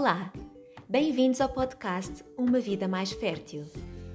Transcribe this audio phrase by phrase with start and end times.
[0.00, 0.32] Olá,
[0.88, 3.66] bem-vindos ao podcast Uma Vida Mais Fértil,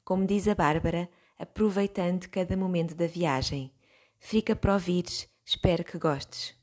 [0.04, 3.74] Como diz a Bárbara, aproveitando cada momento da viagem.
[4.20, 6.56] Fica para ouvires, espero que gostes.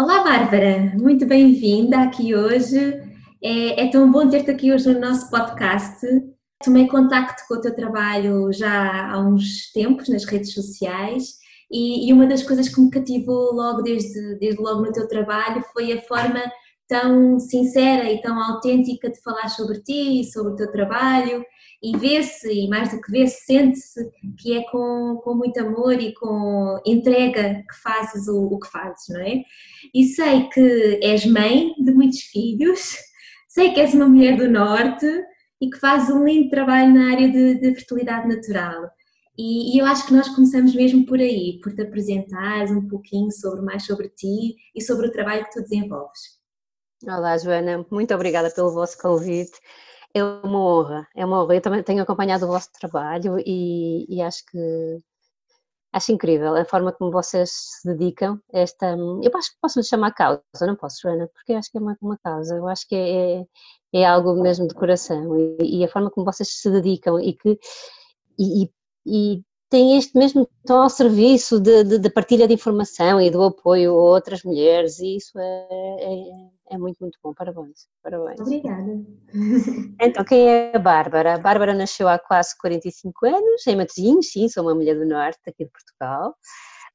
[0.00, 2.78] Olá, Bárbara, muito bem-vinda aqui hoje.
[3.42, 6.06] É, é, tão bom ter-te aqui hoje no nosso podcast.
[6.62, 11.32] Tomei contacto com o teu trabalho já há uns tempos nas redes sociais
[11.68, 15.64] e, e uma das coisas que me cativou logo desde, desde logo no teu trabalho
[15.72, 16.44] foi a forma
[16.88, 21.44] tão sincera e tão autêntica de falar sobre ti, sobre o teu trabalho
[21.82, 26.12] e ver-se, e mais do que ver-se, sente-se que é com, com muito amor e
[26.14, 29.42] com entrega que fazes o, o que fazes, não é?
[29.94, 32.96] E sei que és mãe de muitos filhos,
[33.46, 35.06] sei que és uma mulher do Norte
[35.60, 38.90] e que fazes um lindo trabalho na área de, de fertilidade natural.
[39.36, 43.30] E, e, eu acho que nós começamos mesmo por aí, por te apresentares um pouquinho
[43.30, 46.37] sobre mais sobre ti e sobre o trabalho que tu desenvolves.
[47.06, 49.60] Olá, Joana, muito obrigada pelo vosso convite.
[50.12, 51.54] É uma honra, é uma honra.
[51.54, 54.58] Eu também tenho acompanhado o vosso trabalho e, e acho que
[55.92, 58.96] acho incrível a forma como vocês se dedicam a esta.
[59.22, 61.96] Eu acho que posso lhe chamar causa, não posso, Joana, porque acho que é uma,
[62.02, 63.44] uma causa, eu acho que é,
[63.92, 67.58] é algo mesmo de coração e, e, a forma como vocês se dedicam e que.
[68.38, 68.70] E,
[69.06, 73.42] e têm este mesmo tom ao serviço de, de, de, partilha de informação e do
[73.42, 75.66] apoio a outras mulheres, e isso é,
[76.00, 77.32] é é muito, muito bom.
[77.34, 77.88] Parabéns.
[78.02, 78.40] Parabéns.
[78.40, 79.04] Obrigada.
[80.00, 81.34] Então, quem é a Bárbara?
[81.34, 85.40] A Bárbara nasceu há quase 45 anos, em Matosinhos, sim, sou uma mulher do Norte,
[85.46, 86.34] aqui de Portugal.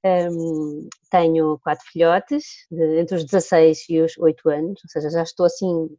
[0.06, 5.23] Um, tenho quatro filhotes, de, entre os 16 e os 8 anos, ou seja, já
[5.23, 5.89] estou assim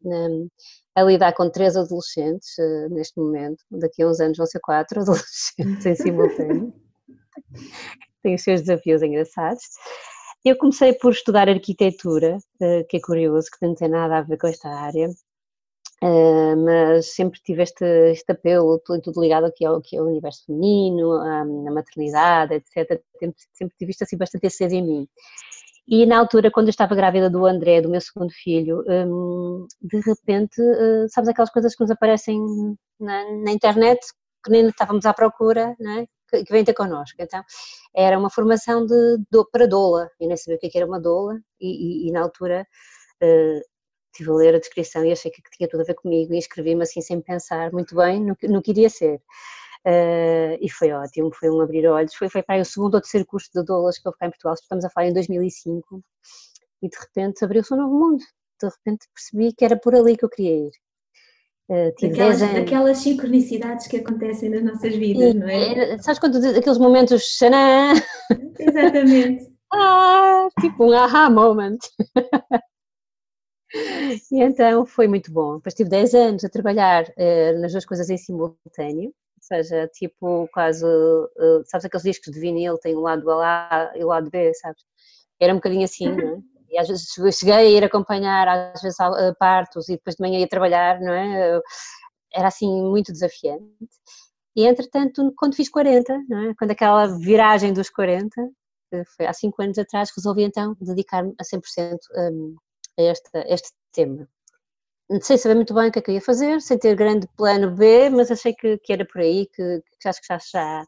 [0.94, 3.64] a lidar com três adolescentes uh, neste momento.
[3.70, 6.72] Daqui a uns anos vão ser quatro adolescentes em simultâneo.
[8.22, 9.62] Tem os seus desafios engraçados.
[10.44, 14.36] Eu comecei por estudar arquitetura, eh, que é curioso, que não tem nada a ver
[14.36, 15.08] com esta área,
[16.02, 21.44] eh, mas sempre tive este, este apelo, tudo, tudo ligado aqui ao, universo feminino, à,
[21.72, 23.00] maternidade, etc.
[23.18, 25.08] Sempre, sempre tive isto assim bastante aceso em mim.
[25.86, 30.00] E na altura, quando eu estava grávida do André, do meu segundo filho, hum, de
[30.00, 32.40] repente, eh, sabes aquelas coisas que nos aparecem
[32.98, 34.00] na, na internet,
[34.44, 36.06] que nem estávamos à procura, não é?
[36.42, 37.16] que, vem ter connosco.
[37.20, 37.42] Então,
[37.94, 41.00] era uma formação de, de, para doula, eu nem sabia o que, é era uma
[41.00, 42.66] doula, e, e, e na altura
[43.22, 43.60] uh,
[44.12, 46.82] estive a ler a descrição e achei que tinha tudo a ver comigo e inscrevi-me
[46.82, 49.20] assim sem pensar muito bem no, no que iria ser.
[49.86, 53.26] Uh, e foi ótimo, foi um abrir olhos, foi, foi para o segundo ou terceiro
[53.26, 56.02] curso de doulas que eu fiquei em Portugal, estamos a falar em 2005,
[56.82, 58.24] e de repente abriu-se um novo mundo,
[58.62, 60.70] de repente percebi que era por ali que eu queria ir.
[61.68, 65.98] Uh, daquelas, daquelas, sincronicidades que acontecem nas nossas vidas, e, não é?
[65.98, 67.92] Sabes quando aqueles momentos xanã?
[68.58, 69.52] Exatamente.
[69.72, 71.78] ah, tipo um aha moment.
[74.32, 75.56] e então foi muito bom.
[75.56, 79.12] Depois tive 10 anos a trabalhar uh, nas duas coisas em simultâneo,
[79.46, 84.08] seja, tipo quase, uh, sabes aqueles discos de vinil, tem o lado A e o
[84.08, 84.82] lado B, sabes?
[85.40, 86.40] Era um bocadinho assim, não é?
[86.70, 87.06] E às vezes
[87.38, 88.96] cheguei a ir acompanhar, às vezes,
[89.38, 91.60] partos e depois de manhã ia trabalhar, não é?
[92.32, 93.64] Era assim muito desafiante.
[94.56, 96.18] E entretanto, quando fiz 40, é?
[96.58, 98.34] quando aquela viragem dos 40,
[99.16, 102.56] foi há 5 anos atrás, resolvi então dedicar-me a 100% hum,
[102.98, 104.28] a este, a este tema.
[105.20, 107.70] Sem saber muito bem o que é que eu ia fazer, sem ter grande plano
[107.70, 110.84] B, mas achei que, que era por aí, que, que acho que já, já,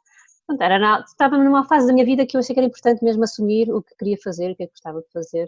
[0.47, 3.05] pronto, era na, estava numa fase da minha vida que eu achei que era importante
[3.05, 5.47] mesmo assumir o que queria fazer, o que é que gostava de fazer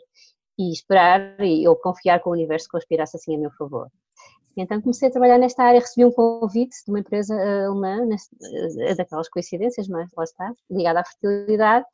[0.58, 3.88] e esperar e, ou confiar que o universo conspirasse assim a meu favor.
[4.56, 8.08] Então comecei a trabalhar nesta área, recebi um convite de uma empresa eh, alemã,
[8.80, 11.86] eh, daquelas coincidências, mas lá está, ligada à fertilidade,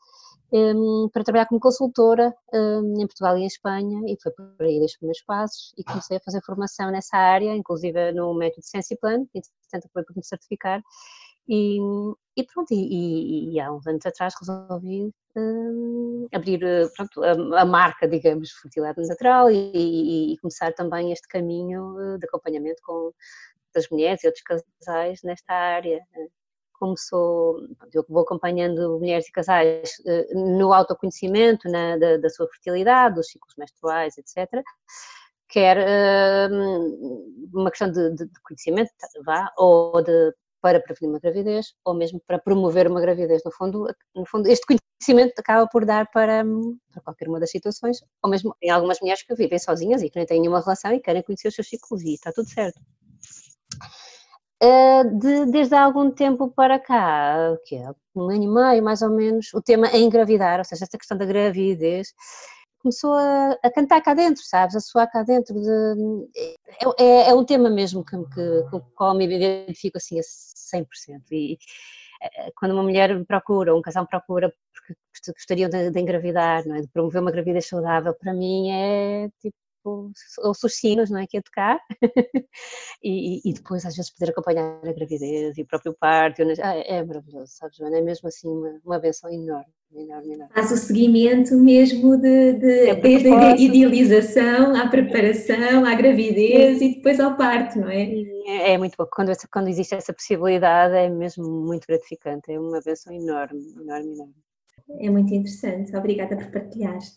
[0.52, 4.80] um, para trabalhar como consultora um, em Portugal e em Espanha e foi por aí
[4.80, 9.40] os primeiros passos e comecei a fazer formação nessa área, inclusive no método Sensiplan, e
[9.40, 10.82] portanto foi para me certificar.
[11.46, 11.78] E,
[12.36, 16.60] e pronto, e, e, e, há uns anos atrás resolvi um, abrir
[16.96, 22.80] pronto, a, a, marca, digamos, Fertilidade Natural e, começar também este caminho eh, de acompanhamento
[22.82, 23.12] com
[23.74, 26.00] das mulheres e outros casais nesta área
[26.84, 32.46] como sou, eu vou acompanhando mulheres e casais eh, no autoconhecimento na, da, da, sua
[32.48, 34.62] fertilidade, dos ciclos menstruais, etc.,
[35.48, 38.90] quer uh, uma questão de, de, de, conhecimento,
[39.24, 43.42] vá, ou de, para prevenir uma gravidez, ou mesmo para promover uma gravidez.
[43.44, 46.44] No fundo, no fundo este conhecimento acaba por dar para,
[46.92, 50.18] para qualquer uma das situações, ou mesmo em algumas mulheres que vivem sozinhas e que
[50.18, 52.78] nem têm nenhuma relação e querem conhecer os seus ciclos e está tudo certo.
[54.64, 59.02] Eh, de, desde há algum tempo para cá, que é um ano e meio mais
[59.02, 62.14] ou menos, o tema é engravidar, ou seja, esta questão da gravidez
[62.78, 65.54] começou a, a cantar cá dentro, sabes, a soar cá dentro.
[65.54, 70.18] De, é, é, é um tema mesmo que, que, com o qual me identifico assim
[70.18, 70.86] a 100%.
[71.32, 71.58] E
[72.22, 74.94] eh, quando uma mulher procura, um casal procura porque
[75.32, 76.80] gostariam de, de engravidar, é?
[76.82, 81.36] de promover uma gravidez saudável, para mim é tipo ouço os sinos, não é, que
[81.36, 81.78] é tocar,
[83.02, 87.02] e, e, depois às vezes poder acompanhar a gravidez e o próprio parto, ah, é
[87.02, 89.72] maravilhoso, sabes, Joana, é mesmo assim uma, uma benção enorme.
[89.96, 90.52] Enorme, enorme.
[90.52, 96.96] Faz o seguimento mesmo de, de é desde a idealização à preparação, à gravidez e
[96.96, 98.10] depois ao parto, não é?
[98.44, 99.06] É, é muito bom.
[99.08, 104.34] Quando, quando existe essa possibilidade é mesmo muito gratificante, é uma benção enorme, enorme, enorme.
[105.00, 107.14] É muito interessante, obrigada por partilhares.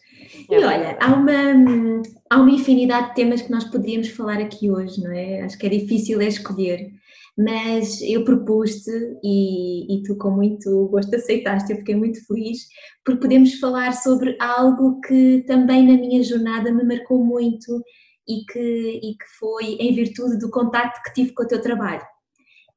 [0.49, 4.71] E é olha, há uma, há uma infinidade de temas que nós poderíamos falar aqui
[4.71, 5.41] hoje, não é?
[5.41, 6.89] Acho que é difícil é escolher,
[7.37, 8.89] mas eu propus-te
[9.23, 12.67] e, e tu com muito gosto aceitaste, eu fiquei muito feliz,
[13.05, 17.83] porque podemos falar sobre algo que também na minha jornada me marcou muito
[18.27, 22.05] e que, e que foi em virtude do contacto que tive com o teu trabalho.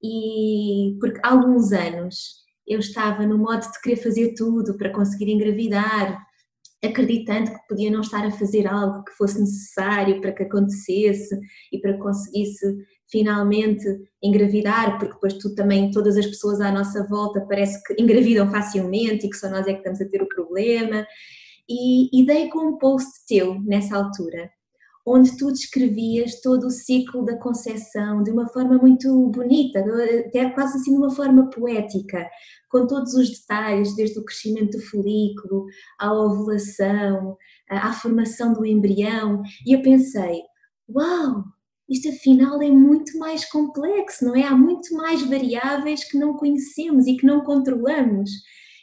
[0.03, 2.41] E porque há alguns anos
[2.71, 6.25] eu estava no modo de querer fazer tudo para conseguir engravidar,
[6.83, 11.37] acreditando que podia não estar a fazer algo que fosse necessário para que acontecesse
[11.73, 12.65] e para que conseguisse
[13.11, 13.85] finalmente
[14.23, 19.27] engravidar, porque depois tu também, todas as pessoas à nossa volta parece que engravidam facilmente
[19.27, 21.05] e que só nós é que estamos a ter o problema.
[21.69, 24.49] E, e dei com um post teu nessa altura,
[25.05, 29.85] onde tu descrevias todo o ciclo da concepção de uma forma muito bonita,
[30.27, 32.29] até quase assim de uma forma poética,
[32.71, 35.67] com todos os detalhes, desde o crescimento do folículo,
[35.99, 37.37] à ovulação,
[37.69, 40.41] à formação do embrião, e eu pensei,
[40.89, 41.45] uau,
[41.89, 44.45] isto afinal é muito mais complexo, não é?
[44.45, 48.31] Há muito mais variáveis que não conhecemos e que não controlamos.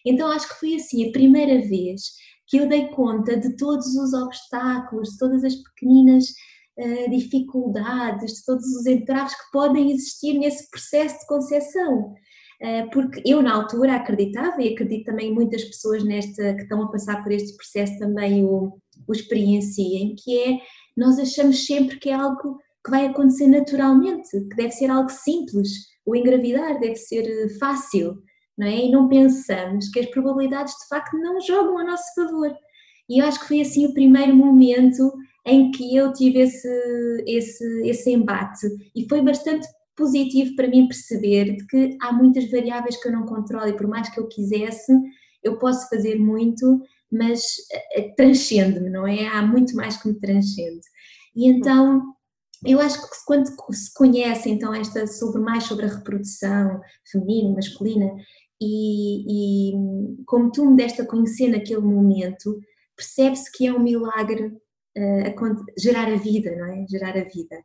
[0.06, 2.02] Então acho que foi assim a primeira vez
[2.48, 6.26] que eu dei conta de todos os obstáculos, de todas as pequeninas
[6.78, 12.14] uh, dificuldades, de todos os entraves que podem existir nesse processo de concepção.
[12.60, 16.92] Eh, porque eu na altura acreditava e acredito também muitas pessoas nesta que estão a
[16.92, 20.60] passar por este processo também o, o experienciem, que é
[20.96, 25.70] nós achamos sempre que é algo que vai acontecer naturalmente, que deve ser algo simples,
[26.06, 28.24] o engravidar deve ser eh, fácil,
[28.58, 28.86] não é?
[28.86, 32.52] E não pensamos que as probabilidades de facto não jogam a nosso favor.
[33.10, 35.14] E eu acho que foi assim o primeiro momento
[35.46, 36.68] em que eu tive esse,
[37.26, 43.02] esse, esse embate e foi bastante positivo para mim perceber de que há muitas variáveis
[43.02, 44.94] que eu não controlo e por mais que eu quisesse,
[45.44, 49.28] eu posso fazer muito, mas eh, eh, transcende-me, não é?
[49.28, 50.82] Há muito mais que me transcende.
[51.36, 52.02] E então,
[52.66, 56.80] eu acho que quando se conhece então esta sobre mais sobre a reprodução
[57.12, 58.12] feminina, masculina,
[58.60, 62.60] e, e como tu me deste a conhecer naquele momento,
[62.96, 66.86] percebe-se que é um milagre uh, gerar a vida, não é?
[66.90, 67.56] Gerar a vida.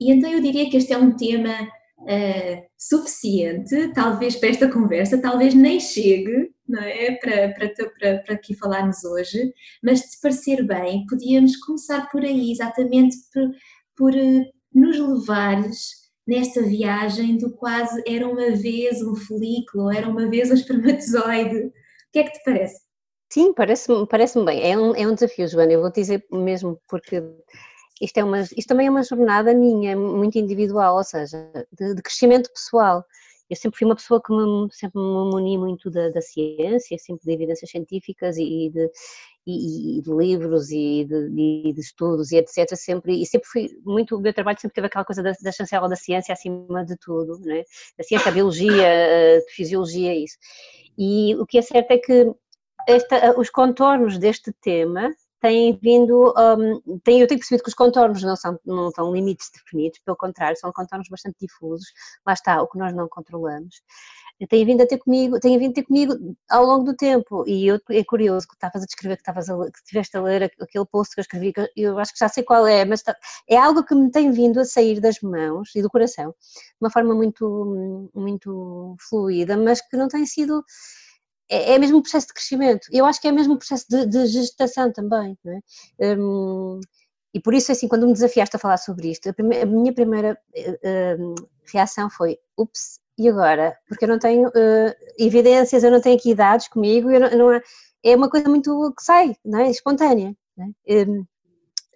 [0.00, 1.52] E então eu diria que este é um tema
[2.00, 7.12] uh, suficiente, talvez para esta conversa, talvez nem chegue não é?
[7.16, 12.50] para, para, para, para aqui falarmos hoje, mas se parecer bem, podíamos começar por aí,
[12.50, 13.50] exatamente por,
[13.96, 14.44] por uh,
[14.74, 20.54] nos levares nesta viagem do quase era uma vez um folículo, era uma vez um
[20.54, 21.66] espermatozoide.
[21.66, 21.72] O
[22.12, 22.80] que é que te parece?
[23.32, 24.62] Sim, parece-me parece bem.
[24.62, 25.72] É um, é um desafio, Joana.
[25.72, 27.22] Eu vou dizer mesmo porque
[28.02, 31.38] isto, é uma, isto também é uma jornada minha, muito individual, ou seja,
[31.72, 33.04] de, de crescimento pessoal.
[33.48, 37.24] eu sempre fui uma pessoa que me, sempre me muni muito da, da ciência, sempre
[37.24, 38.90] de evidências científicas e de,
[39.46, 42.74] e, e de livros e de, de, estudos e etc.
[42.74, 45.88] Sempre, e sempre fui muito, o meu trabalho sempre teve aquela coisa da, da chancela
[45.88, 47.62] da ciência acima de tudo, né?
[47.98, 50.36] a ciência, a biologia, a fisiologia, isso.
[50.98, 52.32] E o que é certo é que
[52.88, 55.08] esta, os contornos deste tema
[55.42, 59.50] têm vindo, um, têm, eu tenho percebido que os contornos não são, não são limites
[59.52, 61.92] definidos, pelo contrário, são contornos bastante difusos,
[62.24, 63.82] lá está, o que nós não controlamos.
[64.48, 66.14] Tem vindo a ter comigo, tem vindo ter comigo
[66.50, 67.44] ao longo do tempo.
[67.46, 70.44] E eu, é curioso que estavas a descrever, que estavas a, que estiveste a ler
[70.60, 73.16] aquele post que eu escrevi, que eu acho que já sei qual é, mas está,
[73.48, 76.90] é algo que me tem vindo a sair das mãos e do coração, de uma
[76.90, 80.64] forma muito, muito fluida, mas que não tem sido,
[81.52, 84.06] é, é mesmo um processo de crescimento, eu acho que é mesmo um processo de,
[84.06, 86.16] de gestação também, não é?
[86.16, 86.80] Hum,
[87.34, 89.92] e por isso, assim, quando me desafiaste a falar sobre isto, a, primeira, a minha
[89.92, 91.34] primeira uh,
[91.72, 93.76] reação foi: ups, e agora?
[93.88, 97.60] Porque eu não tenho uh, evidências, eu não tenho aqui dados comigo, eu não, não,
[98.04, 99.70] é uma coisa muito que sai, não é?
[99.70, 100.34] Espontânea.
[100.56, 101.04] Não é?
[101.04, 101.24] Um,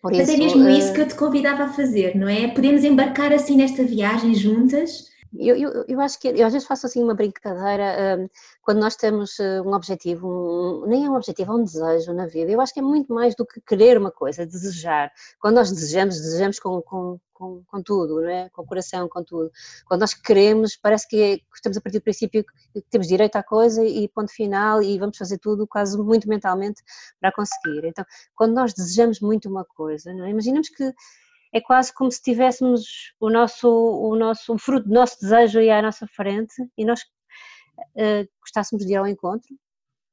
[0.04, 2.48] Mas é mesmo uh, isso que eu te convidava a fazer, não é?
[2.48, 6.86] Podemos embarcar assim nesta viagem juntas eu, eu, eu, acho que eu às vezes faço
[6.86, 8.28] assim uma brincadeira um,
[8.62, 12.26] quando nós temos eh, um objetivo, um, nem é um objetivo, é um desejo na
[12.26, 12.50] vida.
[12.50, 15.10] Eu acho que é muito mais do que querer uma coisa, desejar.
[15.40, 18.48] Quando nós desejamos, desejamos com, com, com, com tudo, não é?
[18.50, 19.50] com o coração, com tudo.
[19.86, 23.42] Quando nós queremos, parece que, é, estamos a partir do princípio que temos direito à
[23.42, 26.82] coisa e ponto final e vamos fazer tudo quase muito mentalmente
[27.20, 27.84] para conseguir.
[27.84, 28.04] Então,
[28.34, 30.30] quando nós desejamos muito uma coisa, não é?
[30.30, 30.92] imaginamos que
[31.56, 35.70] é quase como se tivéssemos o nosso, o nosso o fruto do nosso desejo aí
[35.70, 39.56] à nossa frente e nós uh, gostássemos de ir ao encontro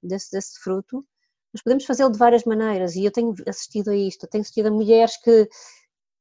[0.02, 1.06] desse, desse fruto,
[1.52, 4.72] mas podemos fazê-lo de várias maneiras e eu tenho assistido a isto, tenho assistido a
[4.72, 5.50] mulheres que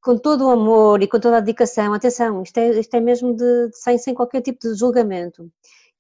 [0.01, 3.37] com todo o amor e com toda a dedicação, atenção, isto é, isto é mesmo
[3.37, 5.49] de, de sem, sem qualquer tipo de julgamento,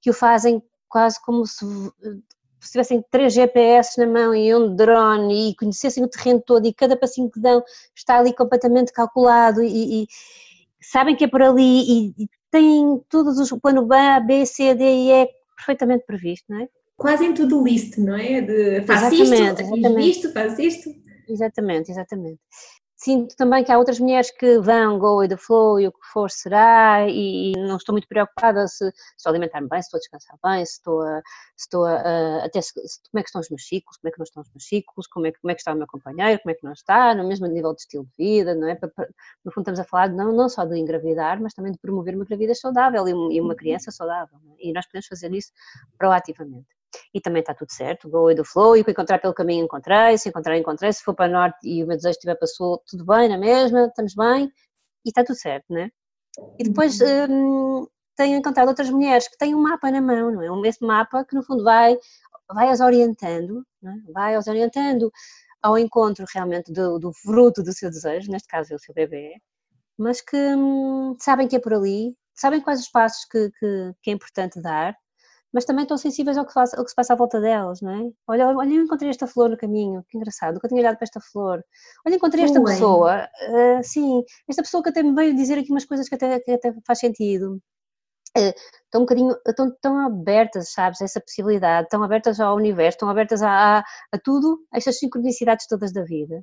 [0.00, 1.64] que o fazem quase como se
[2.62, 6.72] se tivessem três GPS na mão e um drone e conhecessem o terreno todo e
[6.72, 7.62] cada passinho que dão
[7.94, 10.06] está ali completamente calculado e, e
[10.80, 14.84] sabem que é por ali e, e têm todos os plano A, B, C, D
[14.84, 16.68] e E perfeitamente previsto, não é?
[16.96, 18.40] Quase em tudo list, não é?
[18.40, 20.10] De faz isto, exatamente.
[20.10, 20.90] isto, faz isto.
[21.28, 22.40] Exatamente, exatamente
[23.02, 26.06] sinto também que há outras mulheres que vão, go with the flow e o que
[26.12, 30.00] for será e, não estou muito preocupada se estou a alimentar-me bem, se estou a
[30.00, 31.20] descansar bem, se estou a,
[31.56, 34.18] se estou a, até se, como é que estão os meus ciclos, como é que
[34.18, 36.52] não estão os meus ciclos, como é, como é que está o meu companheiro, como
[36.52, 38.78] é que não está, no mesmo nível de estilo de vida, não é?
[39.44, 42.24] No fundo estamos a falar não, não só de engravidar, mas também de promover uma
[42.24, 44.68] gravidez saudável e uma criança saudável, é?
[44.68, 45.50] e nós podemos fazer isso
[45.98, 46.81] proativamente
[47.14, 49.64] e também está tudo certo, go with the flow, e o que encontrar pelo caminho
[49.64, 52.82] encontrei, se encontrar encontrei, se for para norte e o meu desejo estiver para sul,
[52.86, 54.50] tudo bem na mesma, estamos bem,
[55.04, 55.90] e está tudo certo, né?
[56.58, 60.68] E depois hum, tenho encontrado outras mulheres que têm um mapa na mão, não é?
[60.68, 61.98] Esse mapa que no fundo vai,
[62.48, 64.12] vai as orientando, é?
[64.12, 65.12] vai as orientando
[65.62, 69.34] ao encontro realmente do, do, fruto do seu desejo, neste caso é o seu bebê,
[69.98, 74.10] mas que hum, sabem que é por ali, sabem quais os passos que, que, que
[74.10, 74.96] é importante dar
[75.52, 77.90] mas também estão sensíveis ao que, faz, ao que se passa à volta delas, não
[77.90, 78.10] é?
[78.26, 81.20] Olha, olha, eu encontrei esta flor no caminho, que engraçado, nunca tinha olhado para esta
[81.20, 81.62] flor.
[82.06, 85.84] Olha, encontrei esta pessoa, uh, sim, esta pessoa que até me veio dizer aqui umas
[85.84, 87.60] coisas que até, que até faz sentido.
[88.36, 88.52] Uh,
[88.84, 93.10] estão um bocadinho, estão tão abertas, sabes, a essa possibilidade, estão abertas ao universo, estão
[93.10, 96.42] abertas a, a, a tudo, a estas sincronicidades todas da vida.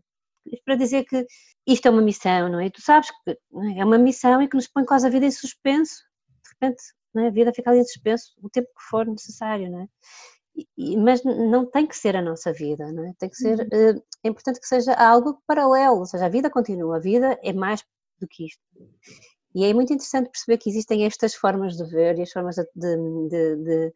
[0.65, 1.25] Para dizer que
[1.67, 2.67] isto é uma missão, não é?
[2.67, 3.79] E tu sabes que é?
[3.79, 5.95] é uma missão e que nos põe quase a vida em suspenso.
[6.43, 6.81] De repente,
[7.17, 7.27] é?
[7.27, 9.87] a vida fica ali em suspenso o tempo que for necessário, não é?
[10.77, 13.13] E, mas não tem que ser a nossa vida, não é?
[13.17, 13.95] Tem que ser, uhum.
[13.97, 17.53] uh, é importante que seja algo paralelo, ou seja, a vida continua, a vida é
[17.53, 17.83] mais
[18.19, 18.61] do que isto.
[19.55, 22.65] E é muito interessante perceber que existem estas formas de ver e as formas de,
[22.75, 23.93] de, de,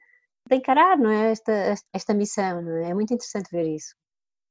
[0.50, 1.32] de encarar, não é?
[1.32, 2.90] Esta, esta missão, não é?
[2.90, 3.96] É muito interessante ver isso.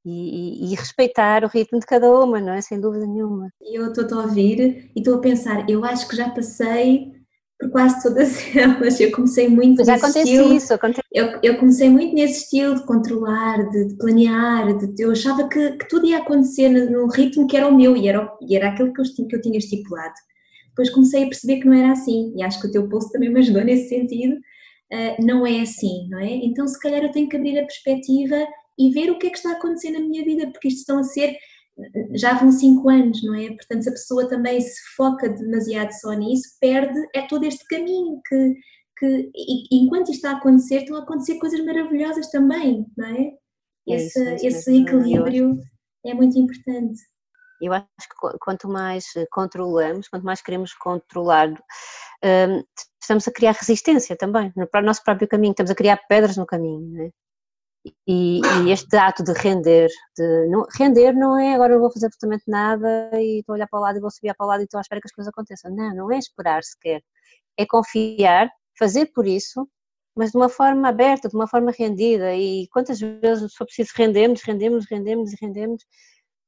[0.05, 2.61] E, e, e, respeitar o ritmo de cada uma, não é?
[2.61, 3.49] Sem dúvida nenhuma.
[3.61, 7.22] Eu estou a ouvir e estou a pensar, eu acho que já passei
[7.63, 8.99] por quase todas elas.
[8.99, 11.01] Eu comecei muito Já acontece estilo, isso, acontece.
[11.11, 15.71] Eu, eu, comecei muito nesse estilo de controlar, de, de planear, de, eu achava que,
[15.77, 18.93] que, tudo ia acontecer no, ritmo que era o meu e era, e era aquilo
[18.93, 20.13] que eu, que eu tinha estipulado.
[20.69, 23.31] Depois comecei a perceber que não era assim e acho que o teu post também
[23.31, 24.35] me ajudou nesse sentido.
[24.91, 26.29] Uh, não é assim, não é?
[26.29, 28.35] Então se calhar eu tenho que abrir a perspectiva
[28.77, 30.99] e ver o que é que está a acontecer na minha vida, porque isto estão
[30.99, 31.35] a ser
[32.13, 33.47] já vão cinco anos, não é?
[33.49, 38.21] Portanto, se a pessoa também se foca demasiado só nisso, perde é todo este caminho
[38.27, 38.55] que,
[38.97, 43.31] que e, enquanto isto está a acontecer, estão a acontecer coisas maravilhosas também, não é?
[43.87, 45.59] Esse, é isso, é esse equilíbrio
[46.05, 46.99] é muito importante.
[47.61, 52.63] Eu acho que quanto mais controlamos, quanto mais queremos controlar, hum,
[53.01, 56.45] estamos a criar resistência também para o nosso próprio caminho, estamos a criar pedras no
[56.45, 56.81] caminho.
[56.91, 57.09] Não é?
[58.07, 62.05] E, e, este ato de render, de não, render não é agora eu vou fazer
[62.05, 64.61] absolutamente nada e estou a olhar para o lado e vou subir para o lado
[64.61, 65.71] e estou à espera que as coisas aconteçam.
[65.75, 67.01] Não, não é esperar sequer.
[67.57, 68.49] É confiar,
[68.79, 69.67] fazer por isso,
[70.15, 72.33] mas de uma forma aberta, de uma forma rendida.
[72.35, 75.83] E quantas vezes for preciso rendemos, rendemos, rendemos e rendemos,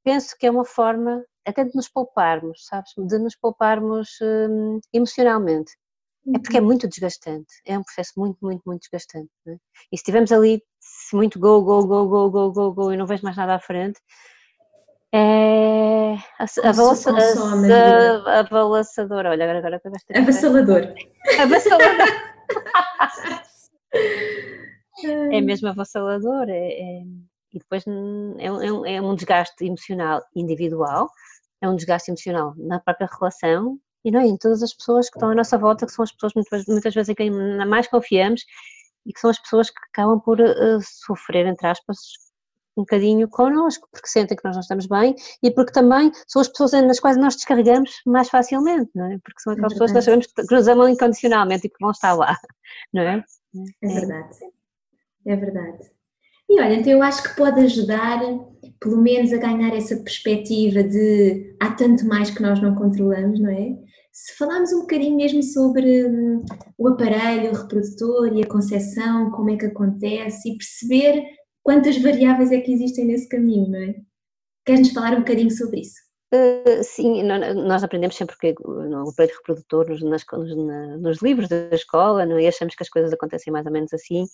[0.04, 2.92] penso que é uma forma até de nos pouparmos, sabes?
[2.98, 5.74] De nos pouparmos hum, emocionalmente.
[6.34, 6.66] É porque é uhum.
[6.66, 9.30] muito desgastante, é um processo muito, muito, muito desgastante.
[9.48, 9.52] É?
[9.52, 9.58] E
[9.98, 10.60] se estivermos ali
[11.14, 14.00] muito go, go, go, go, go, go, go e não vejo mais nada à frente,
[15.14, 16.16] é
[16.64, 20.94] a, balança, a, a, balançadora, olha, agora, agora acabaste de Avassalador.
[21.40, 22.08] Avassalador.
[25.32, 27.04] é mesmo avassalador, é, é,
[27.54, 31.10] e depois é um, é um desgaste emocional individual,
[31.62, 35.18] é um desgaste emocional na própria relação e não é em todas as pessoas que
[35.18, 37.32] estão à nossa volta, que são as pessoas muitas, muitas vezes em quem
[37.66, 38.44] mais confiamos
[39.06, 41.98] e que são as pessoas que acabam por uh, sofrer, entre aspas,
[42.78, 46.48] um bocadinho connosco, porque sentem que nós não estamos bem e porque também são as
[46.50, 49.18] pessoas nas quais nós descarregamos mais facilmente, não é?
[49.24, 51.92] Porque são aquelas é pessoas que nós sabemos que nos amam incondicionalmente e que vão
[51.92, 52.38] estar lá,
[52.94, 53.24] não é?
[53.82, 54.38] É verdade,
[55.26, 55.92] é verdade.
[56.50, 58.20] E olha, então eu acho que pode ajudar,
[58.80, 63.50] pelo menos, a ganhar essa perspectiva de há tanto mais que nós não controlamos, não
[63.50, 63.76] é?
[64.16, 66.46] Se falarmos um bocadinho mesmo sobre hum,
[66.78, 71.22] o aparelho o reprodutor e a concepção, como é que acontece e perceber
[71.62, 73.94] quantas variáveis é que existem nesse caminho, não é?
[74.66, 75.96] Queres-nos falar um bocadinho sobre isso?
[76.34, 81.68] Uh, sim, nós aprendemos sempre que no aparelho reprodutor, nos, nas, nos, nos, livros da
[81.74, 82.44] escola, não, é?
[82.44, 84.26] e achamos que as coisas acontecem mais ou menos assim,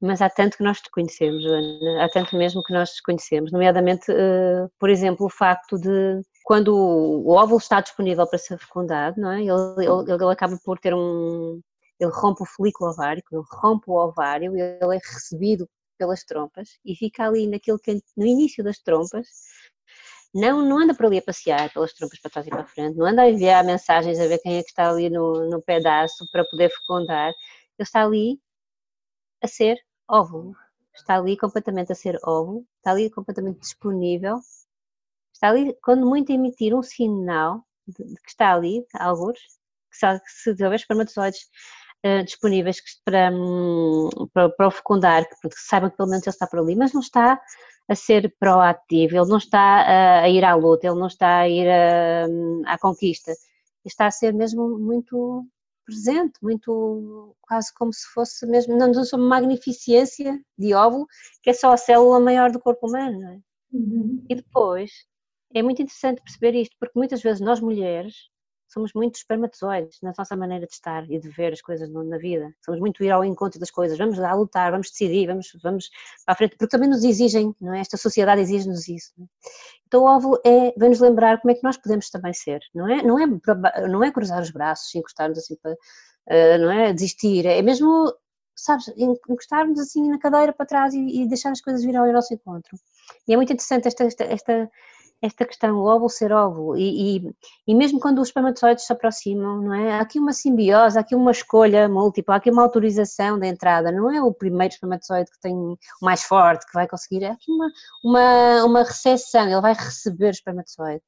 [0.00, 4.70] mas há tanto que nós desconhecemos, Ana, há tanto mesmo que nós desconhecemos, nomeadamente, uh,
[4.78, 9.40] por exemplo, o facto de quando o óvulo está disponível para ser fecundado, não é?
[9.40, 11.60] ele, ele, ele acaba por ter um.
[12.00, 16.96] Ele rompe o folículo ovário, ele rompe o ovário, ele é recebido pelas trompas e
[16.96, 19.28] fica ali naquilo que no início das trompas
[20.34, 23.06] não, não anda por ali a passear pelas trompas para trás e para frente, não
[23.06, 26.44] anda a enviar mensagens a ver quem é que está ali no, no pedaço para
[26.44, 27.34] poder fecundar, ele
[27.78, 28.40] está ali
[29.40, 30.56] a ser óvulo,
[30.92, 34.40] está ali completamente a ser óvulo, está ali completamente disponível
[35.40, 39.38] está ali, quando muito, emitir um sinal de, de que está ali, alguns,
[39.90, 41.40] que se, se houver espermatozoides
[42.04, 46.34] uh, disponíveis para, um, para, para, o fecundar, que, que saibam que pelo menos ele
[46.34, 47.40] está por ali, mas não está
[47.88, 51.48] a ser proativo, ele não está a, a ir à luta, ele não está a
[51.48, 52.26] ir a,
[52.66, 53.32] à conquista,
[53.84, 55.46] está a ser mesmo muito
[55.86, 61.06] presente, muito quase como se fosse mesmo, não nos uma magnificência de óvulo,
[61.42, 63.40] que é só a célula maior do corpo humano, não é?
[63.72, 64.24] Uhum.
[64.28, 64.90] E depois
[65.54, 68.30] é muito interessante perceber isto, porque muitas vezes nós mulheres
[68.72, 72.54] somos muito espermatozoides na nossa maneira de estar e de ver as coisas na vida.
[72.64, 75.90] Somos muito ir ao encontro das coisas, vamos lá lutar, vamos decidir, vamos, vamos
[76.24, 77.80] para a frente, porque também nos exigem, não é?
[77.80, 79.12] Esta sociedade exige-nos isso.
[79.20, 79.24] É?
[79.86, 83.02] Então o óvulo é, vem-nos lembrar como é que nós podemos também ser, não é?
[83.02, 83.26] Não é,
[83.88, 86.92] não é cruzar os braços, encostarmos assim para, uh, não é?
[86.92, 88.14] Desistir, é mesmo,
[88.54, 92.32] sabes, encostarmos assim na cadeira para trás e, e deixar as coisas vir ao nosso
[92.32, 92.78] encontro.
[93.26, 94.70] E é muito interessante esta, esta, esta
[95.22, 97.34] esta questão, o óvulo ser óvulo, e, e,
[97.66, 99.92] e, mesmo quando os espermatozoides se aproximam, não é?
[99.92, 103.92] Há aqui uma simbiose, há aqui uma escolha múltipla, há aqui uma autorização da entrada,
[103.92, 107.50] não é o primeiro espermatozoide que tem o mais forte, que vai conseguir, é aqui
[107.50, 107.70] uma,
[108.04, 111.02] uma, uma recepção, ele vai receber o espermatozoide.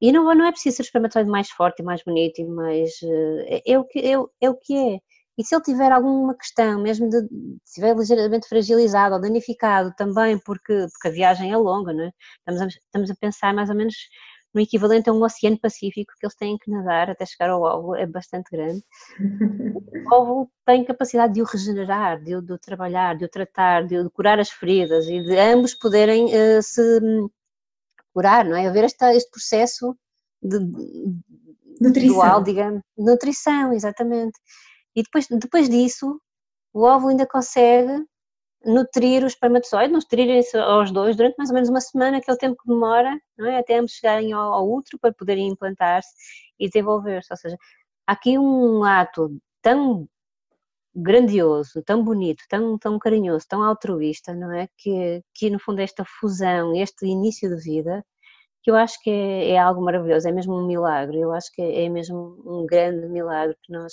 [0.00, 2.90] E não, não é preciso ser o espermatozoide mais forte e mais bonito, e mais,
[3.02, 5.00] eh, é, é, o que, é, é o que é.
[5.38, 10.38] E se ele tiver alguma questão, mesmo de, se estiver ligeiramente fragilizado ou danificado também,
[10.38, 12.10] porque, porque a viagem é longa, não é?
[12.38, 13.94] estamos, a, estamos a pensar mais ou menos
[14.56, 17.94] no equivalente a um oceano pacífico que eles têm que nadar até chegar ao óvulo,
[17.94, 18.82] é bastante grande.
[20.08, 23.84] O óvulo tem capacidade de o regenerar, de o, de o trabalhar, de o tratar,
[23.84, 27.00] de, o, de curar as feridas e de ambos poderem uh, se
[28.14, 28.68] curar, não é?
[28.68, 29.96] Haver este, este processo
[30.40, 30.58] de,
[31.80, 32.14] nutrição.
[32.14, 34.38] dual, digamos, nutrição, exatamente.
[34.96, 36.20] E depois, depois disso,
[36.72, 38.04] o óvulo ainda consegue
[38.64, 42.56] nutrir o espermatozoide, nutrirem-se aos dois durante mais ou menos uma semana, que é tempo
[42.60, 43.58] que demora não é?
[43.58, 46.10] até ambos chegarem ao, ao útero para poderem implantar-se
[46.58, 47.32] e desenvolver-se.
[47.32, 47.56] Ou seja,
[48.06, 50.08] há aqui um ato tão
[50.94, 54.68] grandioso, tão bonito, tão, tão carinhoso, tão altruísta, não é?
[54.78, 58.04] Que, que no fundo esta fusão, este início de vida,
[58.62, 61.62] que eu acho que é, é algo maravilhoso, é mesmo um milagre, eu acho que
[61.62, 63.92] é, é mesmo um grande milagre que nós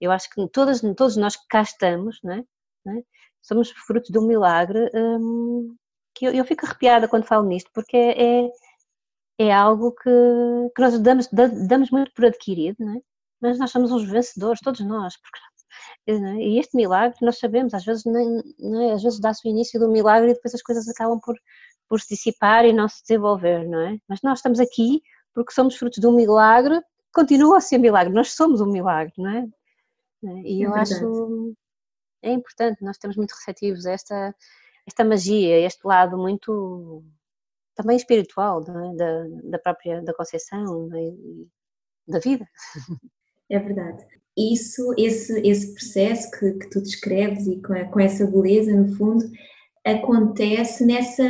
[0.00, 2.38] eu acho que todas, todos nós que cá estamos, é?
[2.38, 3.02] É?
[3.42, 5.76] somos frutos de um milagre hum,
[6.14, 8.50] que eu, eu, fico arrepiada quando falo nisto, porque é, é,
[9.38, 10.10] é algo que,
[10.74, 13.00] que nós damos, damos muito por adquirido, não é?
[13.40, 15.38] mas nós somos uns vencedores, todos nós, porque
[16.06, 16.12] é?
[16.36, 18.96] e este milagre nós sabemos, às vezes, é?
[18.96, 21.36] vezes dá-se o início do milagre e depois as coisas acabam por,
[21.88, 23.98] por se dissipar e não se desenvolver, não é?
[24.08, 25.02] Mas nós estamos aqui
[25.34, 26.80] porque somos frutos de um milagre,
[27.12, 29.48] continua a ser milagre, nós somos um milagre, não é?
[30.22, 31.54] E é eu acho
[32.22, 34.34] é importante, nós estamos muito receptivos a esta,
[34.86, 37.02] esta magia, este lado muito
[37.74, 38.96] também espiritual é?
[38.96, 41.12] da, da própria da Conceição é?
[42.06, 42.46] da vida.
[43.48, 44.06] É verdade.
[44.36, 49.24] Isso, esse, esse processo que, que tu descreves e com, com essa beleza, no fundo,
[49.84, 51.24] acontece nessa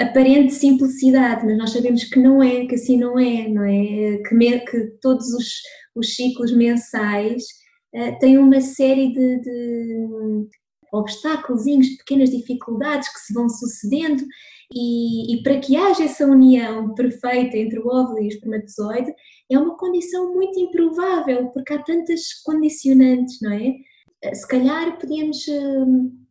[0.00, 4.16] aparente simplicidade, mas nós sabemos que não é, que assim não é, não é?
[4.26, 5.60] Que, que todos os,
[5.94, 7.44] os ciclos mensais
[7.94, 10.48] uh, têm uma série de, de
[10.92, 11.64] obstáculos,
[11.98, 14.24] pequenas dificuldades que se vão sucedendo
[14.72, 19.12] e, e, para que haja essa união perfeita entre o óvulo e o espermatozoide,
[19.50, 23.74] é uma condição muito improvável, porque há tantas condicionantes, não é?
[24.22, 26.24] Eh, se calhar podíamos hum,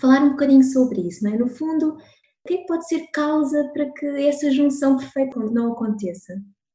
[0.00, 1.38] falar um bocadinho sobre isso, não é?
[1.38, 5.72] No fundo, o que é que pode ser causa para que essa junção perfeita não
[5.72, 6.34] aconteça?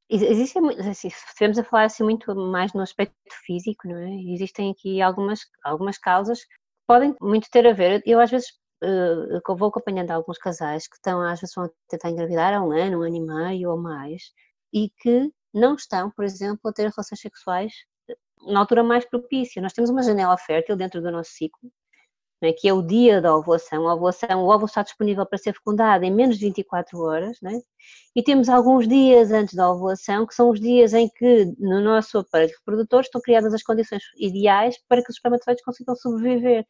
[0.09, 4.33] Existem, assim, se a falar assim muito mais no aspecto físico, não é?
[4.33, 6.55] Existem aqui algumas, algumas causas que
[6.87, 8.01] podem muito ter a ver.
[8.05, 8.47] Eu às vezes
[8.81, 12.99] eu vou acompanhando alguns casais que estão, às vezes, vão tentar engravidar há um ano,
[12.99, 14.31] um ano e meio ou mais,
[14.73, 17.73] e que não estão, por exemplo, a ter relações sexuais
[18.09, 18.15] eh,
[18.51, 19.61] na altura mais propícia.
[19.61, 21.71] Nós temos uma janela fértil dentro do nosso ciclo,
[22.41, 23.87] né, que é o dia da ovulação.
[23.87, 27.59] A o óvulo está disponível para ser fecundado em menos de 24 horas, né?
[28.15, 32.17] e temos alguns dias antes da ovulação, que são os dias em que no nosso
[32.19, 36.65] aparelho reprodutor estão criadas as condições ideais para que os espermatozoides consigam sobreviver,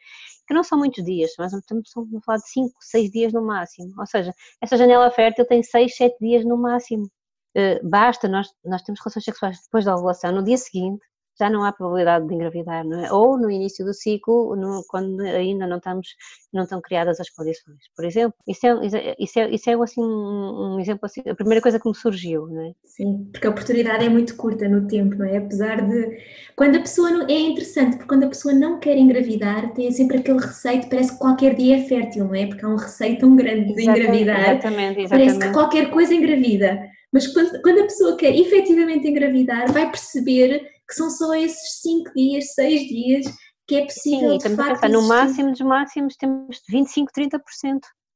[0.47, 3.93] que não são muitos dias, mas estamos a falar de 5, 6 dias no máximo.
[3.97, 7.10] Ou seja, essa janela fértil tem 6, 7 dias no máximo.
[7.58, 11.03] Uh, basta, nós, nós temos relações sexuais depois da ovulação, no dia seguinte,
[11.39, 13.12] já não há probabilidade de engravidar, não é?
[13.12, 16.10] Ou no início do ciclo, no, quando ainda não estamos,
[16.52, 17.78] não estão criadas as condições.
[17.95, 21.80] Por exemplo, isso é, isso é, isso é assim, um exemplo assim, a primeira coisa
[21.80, 22.71] que me surgiu, não é?
[22.84, 25.38] Sim, porque a oportunidade é muito curta no tempo, não é?
[25.38, 26.17] Apesar de,
[26.56, 30.17] quando a pessoa não, é interessante, porque quando a pessoa não quer engravidar, tem sempre
[30.17, 32.47] aquele receio, parece que qualquer dia é fértil, não é?
[32.47, 35.10] Porque há um receio tão grande de engravidar, exatamente, exatamente.
[35.10, 36.80] parece que qualquer coisa engravida.
[37.12, 42.12] Mas quando, quando a pessoa quer efetivamente engravidar, vai perceber que são só esses 5
[42.15, 43.25] dias, 6 dias
[43.67, 44.32] que é possível.
[44.32, 47.39] Sim, estamos facto, pensar, no máximo dos máximos temos 25, 30%,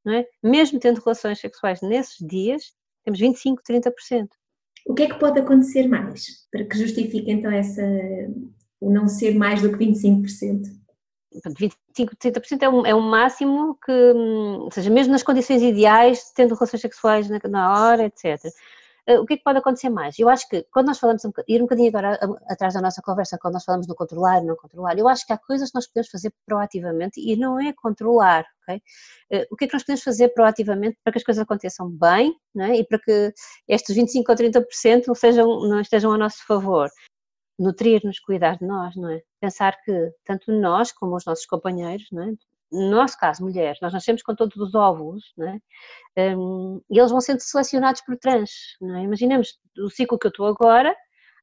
[0.03, 0.25] não é?
[0.41, 2.73] Mesmo tendo relações sexuais nesses dias,
[3.05, 4.27] temos 25, 30%.
[4.87, 7.83] O que é que pode acontecer mais para que justifique então essa,
[8.81, 10.63] o não ser mais do que 25%?
[11.57, 16.53] 25, 30% é um, é um máximo que, ou seja, mesmo nas condições ideais, tendo
[16.53, 18.39] relações sexuais na, na hora, etc.
[19.09, 20.17] Uh, o que é que pode acontecer mais?
[20.17, 23.37] Eu acho que quando nós falamos, um ir um bocadinho agora atrás da nossa conversa,
[23.37, 25.87] quando nós falamos no controlar e não controlar, eu acho que há coisas que nós
[25.87, 28.77] podemos fazer proativamente e não é controlar, ok?
[29.31, 32.33] Uh, o que é que nós podemos fazer proativamente para que as coisas aconteçam bem
[32.57, 32.77] é?
[32.77, 33.33] e para que
[33.67, 36.89] estes 25 ou 30% não, sejam, não estejam a nosso favor?
[37.59, 39.21] Nutrir-nos, cuidar de nós, não é?
[39.39, 42.33] Pensar que tanto nós como os nossos companheiros, não é?
[42.73, 45.33] No nosso caso, mulheres, nós nascemos com todos os óvulos,
[46.17, 46.35] é?
[46.35, 48.49] um, e eles vão sendo selecionados por trans.
[48.81, 49.03] É?
[49.03, 50.95] Imaginemos o ciclo que eu estou agora,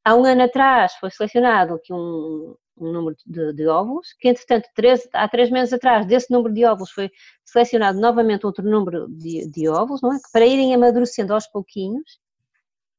[0.05, 4.69] há um ano atrás foi selecionado aqui um, um número de, de, óvulos, que entretanto,
[4.75, 7.11] três, há três meses atrás, desse número de óvulos foi
[7.45, 10.19] selecionado novamente outro número de, de óvulos, não é?
[10.33, 12.19] para irem amadurecendo aos pouquinhos,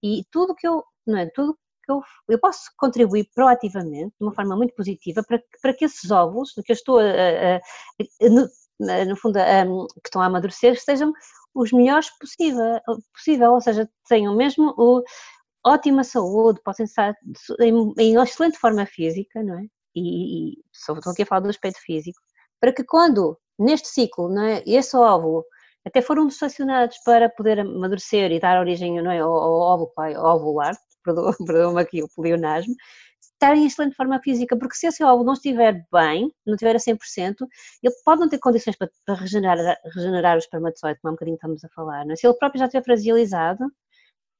[0.04, 1.28] e tudo que eu, não é?
[1.28, 1.58] Tudo
[2.00, 6.10] que eu, eu posso contribuir proativamente, de uma forma muito positiva, para, para que esses
[6.12, 8.48] óvulos, que eu estou a, a, a, no,
[9.08, 9.40] no, fundo,
[10.04, 11.14] que estão a amadurecer, sejam
[11.54, 12.80] os melhores possível,
[13.14, 15.04] possível ou seja, tenham mesmo o,
[15.66, 17.16] ótima saúde, possam estar
[17.60, 19.66] em, em excelente forma física, não é?
[19.96, 22.20] E, e estou aqui a falar do aspecto físico,
[22.60, 25.44] para que quando, neste ciclo, não é, esse óvulo
[25.86, 30.38] até foram selecionados para poder amadurecer e dar origem não é, ao, ao óvulo, ao
[30.38, 30.76] ovular,
[31.46, 32.76] perdoa-me aqui o pleonasmo,
[33.22, 36.80] estar em excelente forma física, porque se esse óvulo não estiver bem, não estiver a
[36.80, 37.36] 100%,
[37.84, 41.36] ele pode não ter condições para, para regenerar, regenerar o espermatozoide, como há um bocadinho
[41.36, 42.10] estamos a falar.
[42.10, 42.16] É?
[42.16, 43.66] Se ele próprio já estiver fragilizado,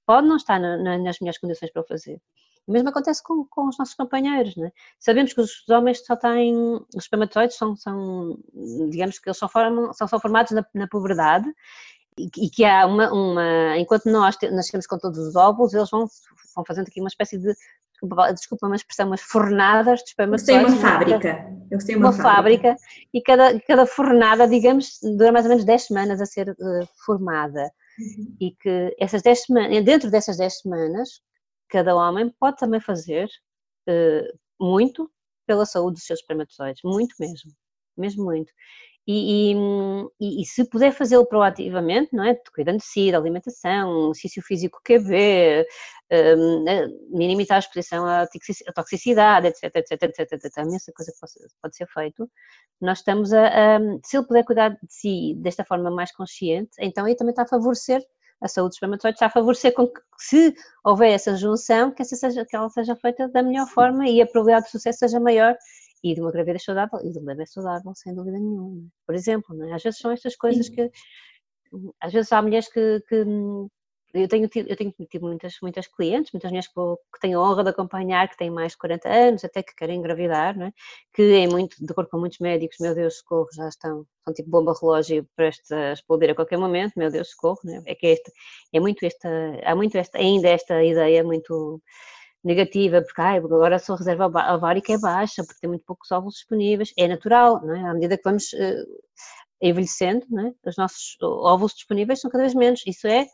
[0.06, 2.22] pode não estar na, na, nas melhores condições para o fazer.
[2.68, 4.72] O mesmo acontece com, com os nossos companheiros, é?
[5.00, 6.56] Sabemos que os homens só têm,
[6.96, 8.38] os espermatozoides são, são
[8.90, 11.52] digamos que eles são, formam, são formados na, na puberdade
[12.18, 16.08] e que há uma, uma enquanto nós nascemos com todos os óvulos, eles vão,
[16.56, 17.54] vão fazendo aqui uma espécie de,
[18.34, 20.64] desculpa, uma expressão, umas fornadas de espermatozoides.
[20.64, 21.46] Eu sei uma fábrica.
[21.70, 22.70] Eu sei uma, uma fábrica.
[22.70, 22.84] fábrica.
[23.14, 27.72] e cada, cada fornada, digamos, dura mais ou menos 10 semanas a ser uh, formada.
[28.00, 28.36] uhum.
[28.40, 31.22] e que essas 10 semanas, dentro dessas 10 semanas,
[31.70, 33.30] cada homem pode também fazer
[33.88, 35.10] uh, muito
[35.46, 37.52] pela saúde dos seus espermatozoides, muito mesmo,
[37.98, 38.52] mesmo muito.
[39.14, 39.54] E,
[40.20, 42.34] e, e, se puder fazê-lo proativamente, não é?
[42.54, 45.66] Cuidando de si, da alimentação, exercício físico QB,
[46.38, 46.88] um, né?
[47.10, 48.26] minimizar a exposição à
[48.74, 52.30] toxicidade, etc, etc, etc, etc, imensa coisa que pode, pode ser feito,
[52.80, 57.06] nós estamos a, a, se ele puder cuidar de si desta forma mais consciente, então
[57.06, 58.02] aí também está a favorecer
[58.42, 62.16] a saúde dos espermatozoides, está a favorecer com que, se houver essa junção, que, essa
[62.16, 65.56] seja, que ela seja feita da melhor forma e a probabilidade de sucesso seja maior
[66.04, 68.88] e de uma gravidez saudável e de um bebê saudável, sem dúvida nenhuma.
[69.06, 69.74] Por exemplo, é?
[69.74, 70.74] às vezes são estas coisas Sim.
[70.76, 70.92] que.
[72.02, 73.24] Às vezes há mulheres que, que
[74.14, 76.74] eu tenho tido, eu tenho tido muitas, muitas clientes, muitas mulheres que,
[77.14, 80.00] que tenho a honra de acompanhar, que têm mais de 40 anos, até que querem
[80.00, 80.72] engravidar, é?
[81.14, 84.50] que é muito, de acordo com muitos médicos, meu Deus, socorro, já estão, são tipo
[84.50, 87.92] bomba relógio prestes a explodir a qualquer momento, meu Deus, socorro, é?
[87.92, 88.32] é que é, este,
[88.74, 89.30] é muito esta,
[89.64, 91.82] há muito esta, ainda esta ideia muito
[92.44, 96.36] negativa, porque ai, agora a sua reserva ovárica é baixa, porque tem muito poucos óvulos
[96.36, 97.90] disponíveis, é natural, não é?
[97.90, 99.02] à medida que vamos uh,
[99.62, 100.54] envelhecendo, não é?
[100.66, 103.28] os nossos óvulos disponíveis são cada vez menos, isso é,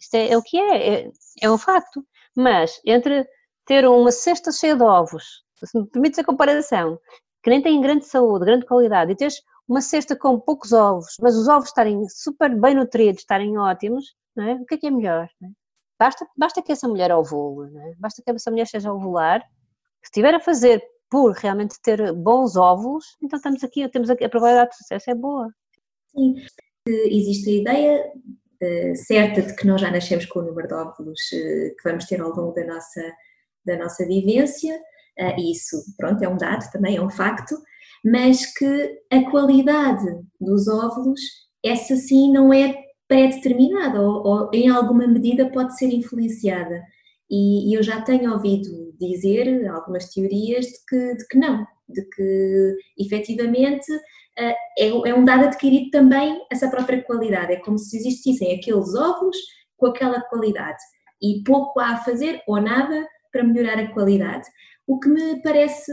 [0.00, 1.10] isto é, é o que é, é,
[1.42, 2.04] é um facto,
[2.36, 3.26] mas entre
[3.64, 6.98] ter uma cesta cheia de ovos, se me permites a comparação,
[7.42, 11.36] que nem tem grande saúde, grande qualidade, e teres uma cesta com poucos ovos, mas
[11.36, 14.54] os ovos estarem super bem nutridos, estarem ótimos, não é?
[14.54, 15.28] o que é que é melhor?
[15.42, 15.63] É?
[15.98, 17.94] Basta, basta que essa mulher ovule, né?
[17.98, 19.40] basta que essa mulher seja ovular,
[20.02, 24.28] se estiver a fazer por realmente ter bons óvulos, então estamos aqui, temos aqui, a
[24.28, 25.48] probabilidade de sucesso é boa.
[26.08, 26.34] Sim,
[26.88, 28.12] existe a ideia
[28.62, 32.04] uh, certa de que nós já nascemos com o número de óvulos uh, que vamos
[32.06, 33.12] ter ao longo da nossa,
[33.64, 34.74] da nossa vivência,
[35.20, 37.54] uh, e isso, pronto, é um dado, também é um facto,
[38.04, 40.04] mas que a qualidade
[40.40, 41.20] dos óvulos,
[41.64, 46.82] essa sim não é pré-determinada ou, ou, em alguma medida pode ser influenciada.
[47.30, 52.02] E, e, eu já tenho ouvido dizer algumas teorias de que, de que não, de
[52.10, 57.52] que efetivamente uh, é, é, um dado adquirido também essa própria qualidade.
[57.52, 59.36] É como se existissem aqueles óvulos
[59.76, 60.82] com aquela qualidade
[61.22, 64.46] e pouco há a fazer ou nada para melhorar a qualidade.
[64.86, 65.90] O que me parece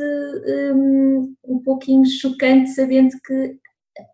[0.76, 3.58] um, um pouquinho chocante, sabendo que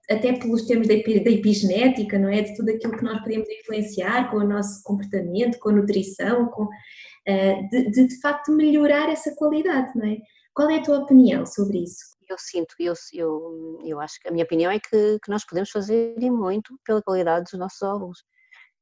[0.09, 2.41] até pelos termos da epigenética, não é?
[2.41, 6.63] De tudo aquilo que nós podemos influenciar com o nosso comportamento, com a nutrição, com,
[6.63, 10.17] uh, de, de, de facto melhorar essa qualidade, não é?
[10.53, 12.17] Qual é a tua opinião sobre isso?
[12.27, 15.69] Eu sinto, eu, eu, eu acho que a minha opinião é que, que nós podemos
[15.69, 18.23] fazer e muito pela qualidade dos nossos óvulos.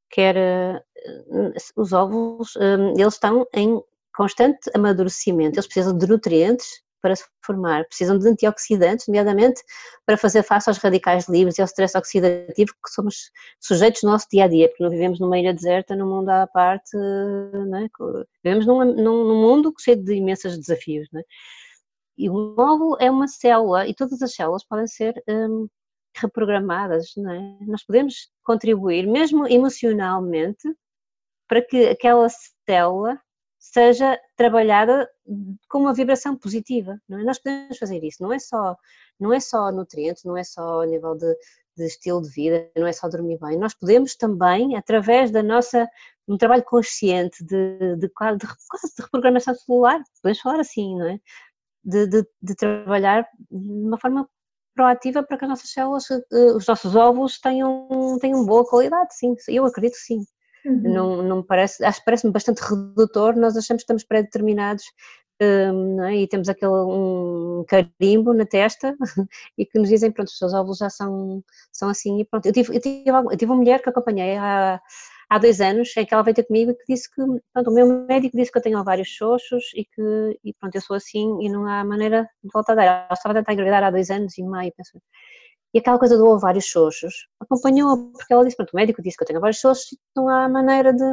[0.10, 3.82] Quer uh, os óvulos, um, eles estão em
[4.16, 7.86] constante amadurecimento, eles precisam de nutrientes para se formar.
[7.86, 9.62] Precisam de antioxidantes, nomeadamente
[10.08, 13.30] para fazer face aos radicais livres e ao stress oxidativo que somos
[13.62, 16.48] sujeitos no nosso dia a dia, porque não vivemos numa ilha deserta, num mundo à
[16.48, 17.88] parte, é?
[18.44, 21.08] vivemos num, num, mundo cheio de imensos desafios.
[21.14, 21.22] É?
[22.18, 25.68] E o óvulo é uma célula e todas as células podem ser hum,
[26.18, 27.16] reprogramadas.
[27.18, 27.66] É?
[27.68, 30.68] Nós podemos contribuir, mesmo emocionalmente,
[31.48, 32.28] para que aquela
[32.68, 33.22] célula
[33.74, 35.10] seja trabalhada
[35.70, 37.00] com uma vibração positiva.
[37.10, 37.24] Não é?
[37.24, 38.78] Nós podemos fazer isso, não é só,
[39.20, 41.36] não é só nutrientes, não é só a nível de,
[41.76, 43.58] de estilo de vida, não é só dormir bem.
[43.58, 45.90] Nós podemos também, através da nossa
[46.28, 51.20] um trabalho consciente de, de, de, quase de reprogramação celular, podemos falar assim, não é?
[51.84, 54.28] De, de, de, trabalhar de uma forma
[54.76, 59.36] proativa para que as nossas células, eh, os nossos óvulos tenham, tenham boa qualidade, sim,
[59.48, 60.26] eu acredito sim.
[60.66, 60.82] Uhum.
[60.82, 64.84] Não, não parece, acho que parece-me bastante redutor, nós achamos que estamos pré-determinados
[65.42, 66.16] um, é?
[66.16, 68.96] e temos aquele um carimbo na testa
[69.58, 72.46] e que nos dizem, pronto, os seus óvulos já são, são assim e pronto.
[72.46, 74.80] Eu tive, eu tive, eu tive uma mulher que acompanhei há,
[75.30, 77.22] há dois anos, em que ela veio ter comigo e que disse que,
[77.54, 80.82] pronto, o meu médico disse que eu tenho vários xoxos e que, e pronto, eu
[80.82, 82.86] sou assim e não há maneira de voltar a dar.
[82.86, 85.02] Ela estava a tentar engravidar há dois anos e meio, penso,
[85.76, 89.24] e aquela coisa do ovários xoxos acompanhou porque ela disse, pronto, o médico disse que
[89.24, 91.04] eu tenho vários xoxos e não há maneira de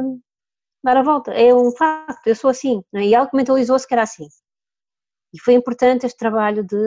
[0.81, 1.33] dar a volta.
[1.33, 2.81] É um facto, eu sou assim.
[2.95, 3.03] É?
[3.05, 4.25] E ela mentalizou-se que era assim.
[5.33, 6.77] E foi importante este trabalho de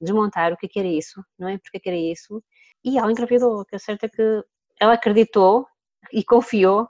[0.00, 1.58] desmontar o que, é que era isso, não é?
[1.58, 2.40] Porque é que era isso.
[2.84, 4.44] E ela engravidou, que é certo é que
[4.80, 5.66] ela acreditou
[6.12, 6.86] e confiou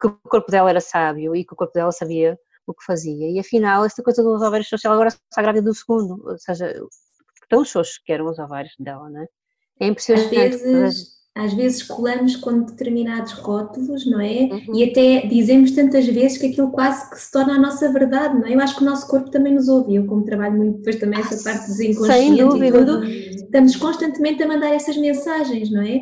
[0.00, 3.30] que o corpo dela era sábio e que o corpo dela sabia o que fazia.
[3.30, 6.72] E afinal, esta coisa dos ovários ela agora está grávida do segundo, ou seja,
[7.50, 9.28] tão xoxos que eram os ovários dela, não é?
[9.80, 10.36] É impressionante.
[10.36, 14.44] Às vezes, às vezes colamos com determinados rótulos, não é?
[14.44, 14.74] Uhum.
[14.74, 18.46] E até dizemos tantas vezes que aquilo quase que se torna a nossa verdade, não
[18.46, 18.54] é?
[18.54, 21.20] Eu acho que o nosso corpo também nos ouve, eu como trabalho muito depois também
[21.20, 25.96] essa parte dos inconscientes e tudo, estamos constantemente a mandar essas mensagens, não é?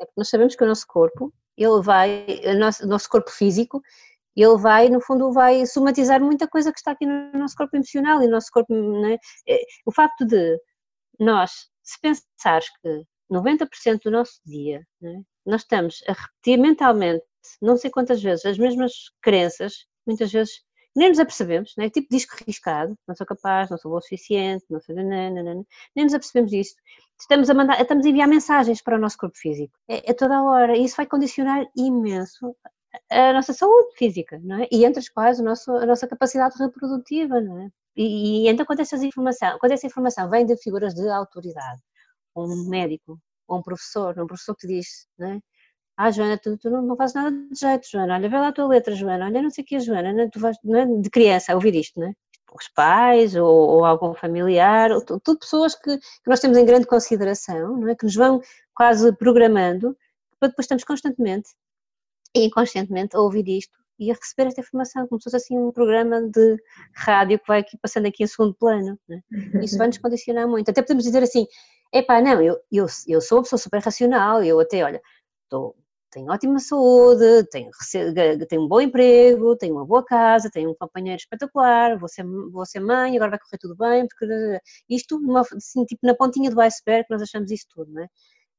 [0.00, 3.30] É porque nós sabemos que o nosso corpo ele vai, o nosso, o nosso corpo
[3.30, 3.82] físico,
[4.36, 8.22] ele vai, no fundo, vai somatizar muita coisa que está aqui no nosso corpo emocional
[8.22, 9.16] e no nosso corpo, né?
[9.84, 10.58] o facto de
[11.18, 11.50] nós,
[11.88, 17.24] se pensares que 90% do nosso dia, né, nós estamos a repetir mentalmente,
[17.62, 20.62] não sei quantas vezes, as mesmas crenças, muitas vezes
[20.94, 21.88] nem nos apercebemos, né?
[21.88, 26.14] tipo disco riscado, não sou capaz, não sou o suficiente, não sou nananana, nem nos
[26.14, 26.74] apercebemos disso.
[27.20, 30.36] Estamos a, mandar, estamos a enviar mensagens para o nosso corpo físico, é, é toda
[30.36, 32.54] a hora, e isso vai condicionar imenso
[33.10, 34.68] a nossa saúde física, não é?
[34.72, 37.70] E entre as quais a nossa, a nossa capacidade reprodutiva, não é?
[37.98, 41.80] E, e então quando, essas informação, quando essa informação vem de figuras de autoridade,
[42.36, 45.40] um médico, ou um professor, um professor que diz, não é?
[45.96, 48.14] Ah, Joana, tu, tu não, não, fazes nada de jeito, Joana.
[48.14, 49.26] Olha, vê lá a tua letra, Joana.
[49.26, 50.12] Olha, não sei o que é, Joana.
[50.12, 50.86] Não, tu vais, não é?
[50.86, 52.12] De criança a ouvir isto, não é?
[52.54, 56.86] Os pais ou, ou algum familiar, ou, tudo pessoas que, que, nós temos em grande
[56.86, 57.96] consideração, não é?
[57.96, 58.40] Que nos vão
[58.74, 59.96] quase programando,
[60.40, 61.50] para depois estamos constantemente
[62.34, 65.72] e inconscientemente a ouvir isto e a receber esta informação, como se fosse assim um
[65.72, 66.56] programa de
[66.94, 68.98] rádio que vai aqui passando aqui em segundo plano.
[69.10, 69.20] É?
[69.64, 70.70] Isso vai nos condicionar muito.
[70.70, 71.46] Até podemos dizer assim,
[71.92, 75.00] epá, não, eu, eu, eu sou uma pessoa super racional, eu até, olha,
[75.44, 75.76] estou
[76.10, 77.70] tenho ótima saúde, tenho,
[78.48, 82.64] tenho um bom emprego, tenho uma boa casa, tenho um companheiro espetacular, vou ser, vou
[82.66, 86.60] ser mãe, agora vai correr tudo bem, porque isto, numa, assim, tipo na pontinha do
[86.60, 88.08] iceberg, nós achamos isso tudo, não é?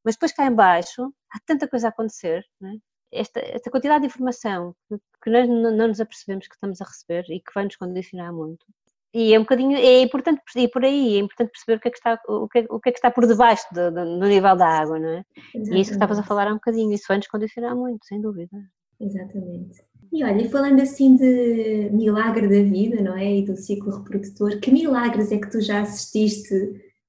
[0.03, 2.73] Mas depois cá em baixo, há tanta coisa a acontecer, não é?
[3.11, 4.75] Esta, esta quantidade de informação
[5.23, 8.65] que, nós não, nos apercebemos que estamos a receber e que vai nos condicionar muito.
[9.13, 11.91] E é um bocadinho, é importante, e por aí, é importante perceber o que é
[11.91, 14.55] que está, o que é, o que, é que está por debaixo do, do, nível
[14.55, 15.25] da água, não é?
[15.55, 15.71] Exatamente.
[15.71, 18.05] E é isso que estavas a falar há um bocadinho, isso vai nos condicionar muito,
[18.05, 18.55] sem dúvida.
[18.99, 19.83] Exatamente.
[20.11, 23.37] E olha, falando assim de milagre da vida, não é?
[23.37, 26.53] E do ciclo reprodutor, que milagres é que tu já assististe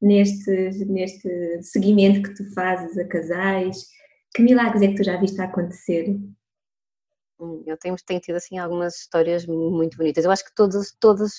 [0.01, 0.51] neste,
[0.87, 3.89] neste seguimento que tu fazes a casais?
[4.35, 6.17] Que milagres é que tu já viste acontecer?
[7.41, 10.25] Hum, eu tenho, tenho tido assim algumas histórias muito bonitas.
[10.25, 11.33] Eu acho que todas, todas,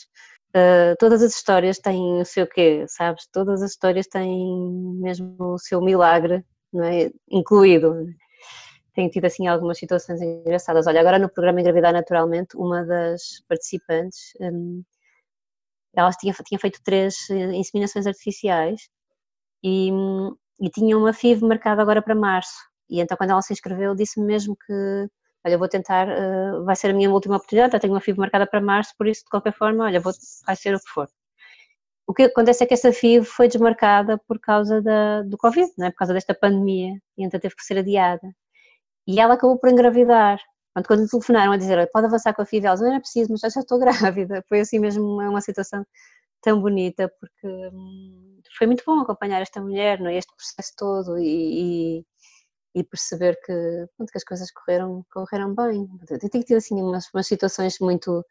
[0.56, 3.28] uh, todas as histórias têm o seu quê, sabes?
[3.32, 4.30] Todas as histórias têm
[5.00, 7.12] mesmo o seu milagre, não é?
[7.30, 8.08] Incluído.
[8.94, 10.88] Tenho tido assim algumas situações engraçadas.
[10.88, 14.84] Olha, agora no programa Engravidar Naturalmente, uma das participantes, um,
[15.94, 18.90] elas tinha, tinha feito três eh, inseminações artificiais
[19.64, 22.71] e, hum, e tinha uma FIV marcada agora para março.
[22.92, 24.74] E então, quando ela se inscreveu, disse-me mesmo que,
[25.46, 28.46] olha, vou tentar, uh, vai ser a minha última oportunidade, já tenho uma FIB marcada
[28.46, 30.14] para março, por isso, de qualquer forma, olha, vou,
[30.46, 31.08] vai ser o que for.
[32.08, 35.88] O que acontece é que essa FIV foi desmarcada por causa da, do Covid, não
[35.88, 35.92] é?
[35.92, 38.28] por causa desta pandemia, e então teve que ser adiada.
[39.08, 40.40] E ela acabou por engravidar.
[40.74, 43.32] Portanto, quando telefonaram a dizer, pode avançar com a FIV, ela disse, não era preciso,
[43.32, 44.44] mas já, já estou grávida.
[44.50, 45.86] Foi assim mesmo uma, uma situação
[46.42, 50.18] tão bonita, porque hum, foi muito bom acompanhar esta mulher, não é?
[50.18, 52.06] este processo todo e, e
[52.74, 53.54] e perceber que,
[53.96, 55.88] pronto, que as coisas correram, correram bem.
[56.10, 58.26] Eu tenho tido assim umas, umas situações muito.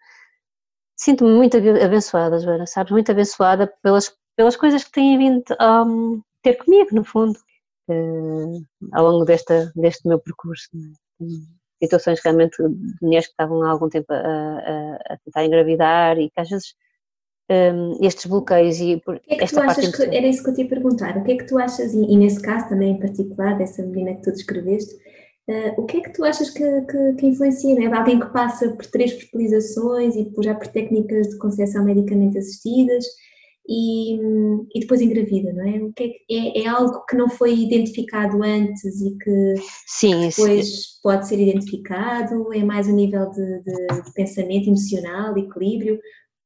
[0.96, 2.92] Sinto-me muito abençoada, Joana, sabes?
[2.92, 7.38] Muito abençoada pelas, pelas coisas que têm vindo a um, ter comigo, no fundo,
[7.88, 10.68] uh, ao longo desta, deste meu percurso.
[10.74, 11.84] É?
[11.84, 16.28] Situações realmente de mulheres que estavam há algum tempo a, a, a tentar engravidar e
[16.30, 16.74] que às vezes
[17.50, 20.50] um, estes bloqueios e por, que é que esta tu achas que, era isso que
[20.50, 22.92] eu te ia perguntar, o que é que tu achas, e, e nesse caso também
[22.92, 24.94] em particular, dessa menina que tu descreveste,
[25.48, 27.86] uh, o que é que tu achas que, que, que influencia, né?
[27.86, 33.04] alguém que passa por três fertilizações e por, já por técnicas de concepção medicamente assistidas
[33.68, 34.16] e,
[34.74, 35.82] e depois engravida, não é?
[35.82, 39.54] O que é, que, é, é, algo que não foi identificado antes e que,
[39.86, 46.00] sim, depois pode ser identificado, é mais a nível de, de, de pensamento emocional, equilíbrio,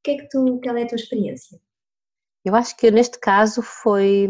[0.04, 1.58] que é que tu, qual é a tua experiência?
[2.44, 4.28] Eu acho que neste caso foi,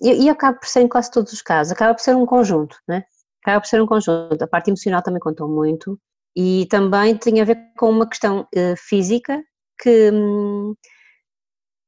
[0.00, 3.04] e, acaba por ser em quase todos os casos, acaba por ser um conjunto, né?
[3.42, 4.40] Acaba por ser um conjunto.
[4.40, 6.00] A parte emocional também contou muito
[6.36, 9.42] e também tinha a ver com uma questão uh, física
[9.82, 10.12] que,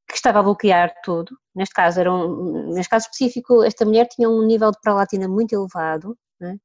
[0.09, 1.37] que estava a bloquear tudo.
[1.55, 5.53] Neste caso, era um, neste caso específico, esta mulher tinha um nível de prolatina muito
[5.53, 6.57] elevado, né?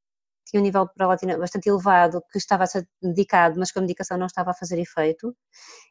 [0.48, 3.82] Tinha um nível de prolatina bastante elevado que estava a ser dedicado, mas que a
[3.82, 5.36] medicação não estava a fazer efeito.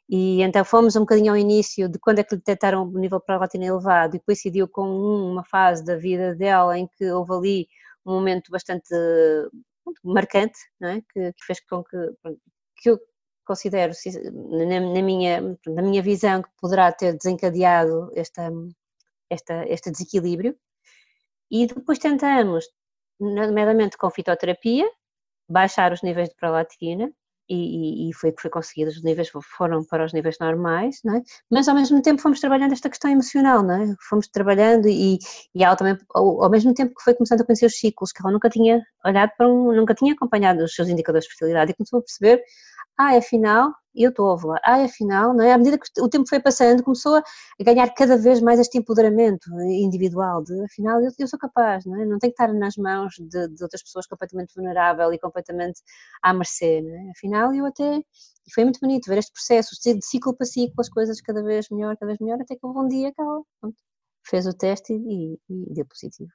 [0.10, 3.20] E então fomos um bocadinho ao início de quando é que lhe detectaram o nível
[3.20, 7.68] de prolatina elevado e coincidiu com uma fase da vida dela em que houve ali
[8.06, 8.90] um momento bastante
[10.04, 11.02] marcante, não é?
[11.02, 11.98] que, fez com que,
[12.78, 13.00] que eu
[13.46, 13.94] considero,
[14.58, 18.50] na, minha, na minha visão, que poderá ter desencadeado esta,
[19.30, 20.56] esta, este desequilíbrio.
[21.50, 22.66] E depois tentamos
[23.20, 24.90] nomeadamente com fitoterapia,
[25.50, 27.12] baixar os níveis de prolatina,
[27.50, 31.22] e, e foi que foi conseguido, os níveis foram para os níveis normais, é?
[31.50, 33.96] mas ao mesmo tempo fomos trabalhando esta questão emocional, é?
[34.10, 35.18] fomos trabalhando e,
[35.56, 38.22] e ela também, ao, ao, mesmo tempo que foi começando a conhecer os ciclos, que
[38.22, 41.76] ela nunca tinha olhado para um, nunca tinha acompanhado os seus indicadores de fertilidade e
[41.76, 42.44] começou a perceber,
[42.98, 45.54] ah, afinal, eu estou a ovular, ah, afinal, não é?
[45.54, 47.24] À medida que o tempo foi passando, começou a
[47.64, 52.06] ganhar cada vez mais este empoderamento individual, de afinal, eu, eu sou capaz, não é?
[52.06, 55.82] Não tenho que estar nas mãos de, de outras pessoas completamente vulnerável e completamente
[56.22, 57.12] à mercê, não é?
[57.12, 60.90] Afinal, eu até, e foi muito bonito ver este processo, de ciclo para ciclo, as
[60.90, 63.22] coisas cada vez melhor, cada vez melhor, até que um dia que
[63.62, 63.78] pronto,
[64.24, 66.32] fez o teste e, e deu positivo.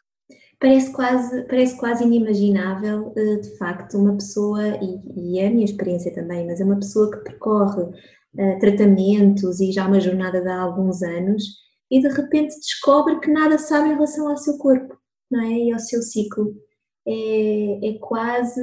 [0.61, 5.64] Parece quase, parece quase inimaginável, eh, de facto, uma pessoa, e, e é a minha
[5.64, 10.49] experiência também, mas é uma pessoa que percorre uh, tratamentos e já uma jornada de
[10.49, 11.45] há alguns anos
[11.91, 14.97] e de repente descobre que nada sabe em relação ao seu corpo
[15.30, 15.53] não é?
[15.53, 16.55] e ao seu ciclo.
[17.07, 18.61] É, é quase,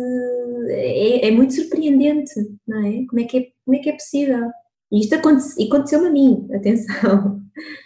[0.69, 2.33] é, é, muito surpreendente,
[2.65, 3.05] não é?
[3.05, 4.49] Como é que é, como é, que é possível?
[4.91, 7.41] E isto aconteceu, aconteceu a mim, atenção.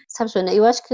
[0.08, 0.94] Sabes, Joana, eu acho que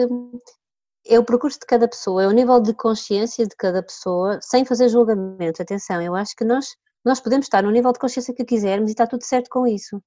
[1.10, 4.64] é o percurso de cada pessoa, é o nível de consciência de cada pessoa, sem
[4.64, 5.62] fazer julgamento.
[5.62, 6.68] Atenção, eu acho que nós,
[7.04, 10.02] nós podemos estar no nível de consciência que quisermos e está tudo certo com isso.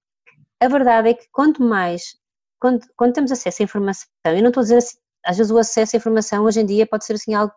[0.60, 2.14] A verdade é que quanto mais,
[2.60, 4.96] quando, quando temos acesso à informação, eu não estou a dizer assim,
[5.26, 7.52] às vezes o acesso à informação hoje em dia pode ser assim algo,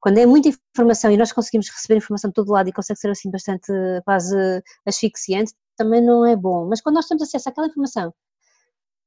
[0.00, 3.10] quando é muita informação e nós conseguimos receber informação de todo lado e consegue ser
[3.10, 3.72] assim bastante
[4.04, 6.68] quase asfixiante, também não é bom.
[6.68, 8.14] Mas quando nós temos acesso àquela informação,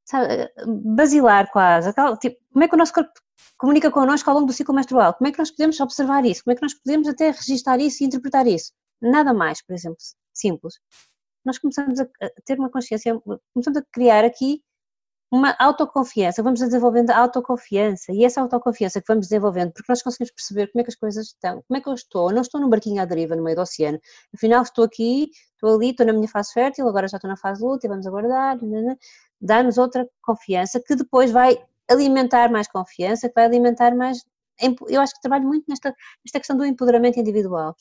[0.07, 0.49] sabe,
[0.95, 3.11] basilar quase, aquela, tipo, como é que o nosso corpo
[3.57, 5.13] comunica connosco ao longo do ciclo menstrual.
[5.13, 6.43] Como é que nós podemos observar isso?
[6.43, 8.71] Como é que nós podemos até registar isso e interpretar isso?
[9.01, 9.97] Nada mais, por exemplo,
[10.33, 10.75] simples.
[11.45, 12.07] Nós começamos a
[12.45, 13.19] ter uma consciência,
[13.53, 14.61] começamos a criar aqui
[15.31, 20.67] uma autoconfiança, vamos desenvolvendo autoconfiança e essa autoconfiança que vamos desenvolvendo, porque nós conseguimos perceber
[20.71, 22.69] como é que as coisas estão, como é que eu estou, eu não estou num
[22.69, 23.99] barquinho à deriva no meio do oceano,
[24.33, 27.61] afinal estou aqui, estou ali, estou na minha fase fértil, agora já estou na fase
[27.61, 28.57] e vamos aguardar,
[29.39, 31.57] dá-nos outra confiança que depois vai
[31.89, 34.23] alimentar mais confiança, que vai alimentar mais.
[34.87, 37.75] Eu acho que trabalho muito nesta, nesta questão do empoderamento individual.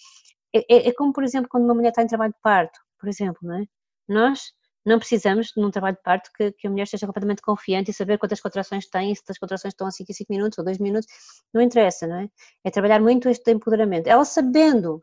[0.55, 3.09] É, é, é como, por exemplo, quando uma mulher está em trabalho de parto, por
[3.09, 3.65] exemplo, não é?
[4.09, 4.53] Nós
[4.87, 8.19] não precisamos, num trabalho de parto, que, que, a mulher esteja completamente confiante e saber
[8.19, 11.09] quantas contrações tem, se as contrações estão a 5 5 minutos ou 2 minutos,
[11.53, 12.29] não interessa, não é?
[12.65, 14.07] É trabalhar muito este empoderamento.
[14.07, 15.03] Ela sabendo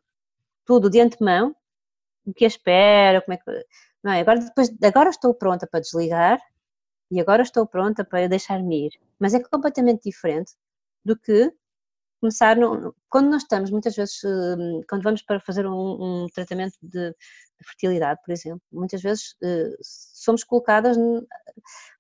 [0.66, 1.54] tudo de antemão,
[2.26, 3.66] o que espera, como é que.
[4.04, 4.22] Não é?
[4.22, 6.40] Agora, depois, agora estou pronta para desligar
[7.12, 8.92] e agora estou pronta para deixar-me ir.
[9.20, 10.54] Mas é completamente diferente
[11.06, 11.54] do que
[12.24, 16.74] começar no, quando nós estamos muitas vezes hum, quando vamos para fazer um, um tratamento
[16.82, 21.22] de, de, fertilidade por exemplo muitas vezes uh, somos colocadas um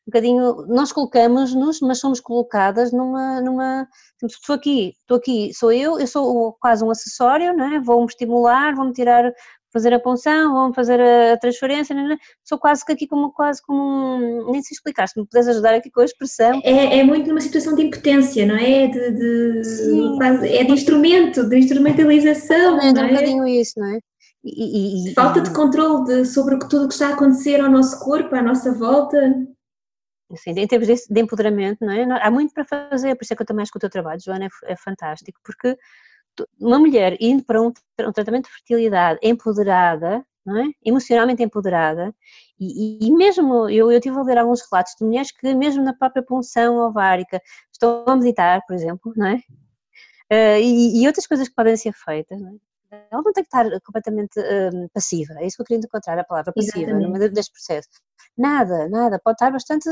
[0.07, 3.87] bocadinho nós colocamos-nos mas somos colocadas numa numa
[4.23, 7.79] estou aqui estou aqui sou eu eu sou quase um acessório não é?
[7.81, 9.29] vou-me estimular vou-me tirar
[9.73, 12.17] fazer a punção, vão fazer a transferência, não, não.
[12.43, 15.73] sou quase que aqui como, quase como um, nem sei explicar, se me puderes ajudar
[15.73, 16.61] aqui com a expressão.
[16.63, 18.87] É, é muito numa situação de impotência, não é?
[18.87, 22.79] De, de quase, é de instrumento, de instrumentalização.
[22.79, 23.99] É, é um bocadinho isso, não é?
[24.45, 27.99] E, e, Falta de controle de, sobre tudo o que está a acontecer ao nosso
[27.99, 29.17] corpo, à nossa volta.
[30.31, 32.03] Assim, em termos de, de empoderamento, não é?
[32.21, 34.19] Há muito para fazer, por isso é que eu também acho que o teu trabalho,
[34.21, 35.77] Joana, é, é fantástico, porque
[36.59, 40.63] uma mulher indo para um, um tratamento de fertilidade empoderada, é?
[40.83, 42.13] emocionalmente empoderada,
[42.59, 45.93] e, e, mesmo eu, eu tive a ler alguns relatos de mulheres que, mesmo na
[45.93, 49.35] própria punção ovárica, estão a meditar, por exemplo, não é?
[50.31, 52.55] Uh, e, e, outras coisas que podem ser feitas, não é?
[53.11, 56.23] Ela não tem que estar completamente uh, passiva, é isso que eu queria encontrar, a
[56.23, 57.07] palavra passiva, Exatamente.
[57.07, 57.89] no meio deste processo.
[58.37, 59.89] Nada, nada, pode estar bastante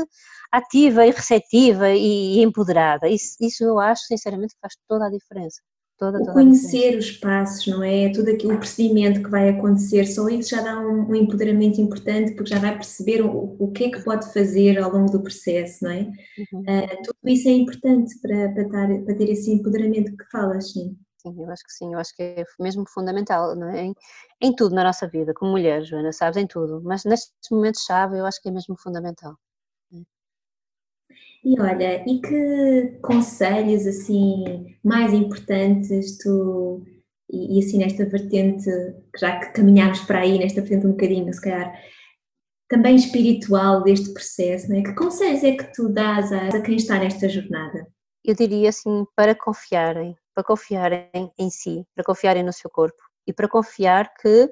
[0.52, 3.08] ativa e receptiva e, e empoderada.
[3.08, 5.60] Isso, isso eu acho, sinceramente, que faz toda a diferença
[6.02, 8.10] toda, toda o conhecer os passos, não é?
[8.10, 12.32] Tudo aquilo, o procedimento que vai acontecer, só isso já dá um, um empoderamento importante,
[12.32, 15.84] porque já vai perceber o, o, que é que pode fazer ao longo do processo,
[15.84, 16.00] não é?
[16.00, 16.60] Uhum.
[16.60, 20.96] Uh, tudo isso é importante para, para, dar, para ter esse empoderamento que falas, sim.
[21.18, 23.82] Sim, eu acho que sim, eu acho que é mesmo fundamental, não é?
[23.82, 23.94] Em,
[24.40, 28.26] em tudo na nossa vida, como mulher, Joana, sabes, em tudo, mas nestes momentos-chave eu
[28.26, 29.36] acho que é mesmo fundamental.
[31.44, 36.84] E olha, e que conselhos assim mais importantes tu
[37.32, 38.70] e, e assim nesta vertente,
[39.18, 41.74] já que caminhamos para aí nesta vertente um bocadinho, se calhar
[42.68, 44.82] também espiritual deste processo, não é?
[44.82, 47.86] que conselhos é que tu dás a, a quem está nesta jornada?
[48.24, 53.32] Eu diria assim, para confiarem, para confiarem em si, para confiarem no seu corpo e
[53.32, 54.48] para confiar que,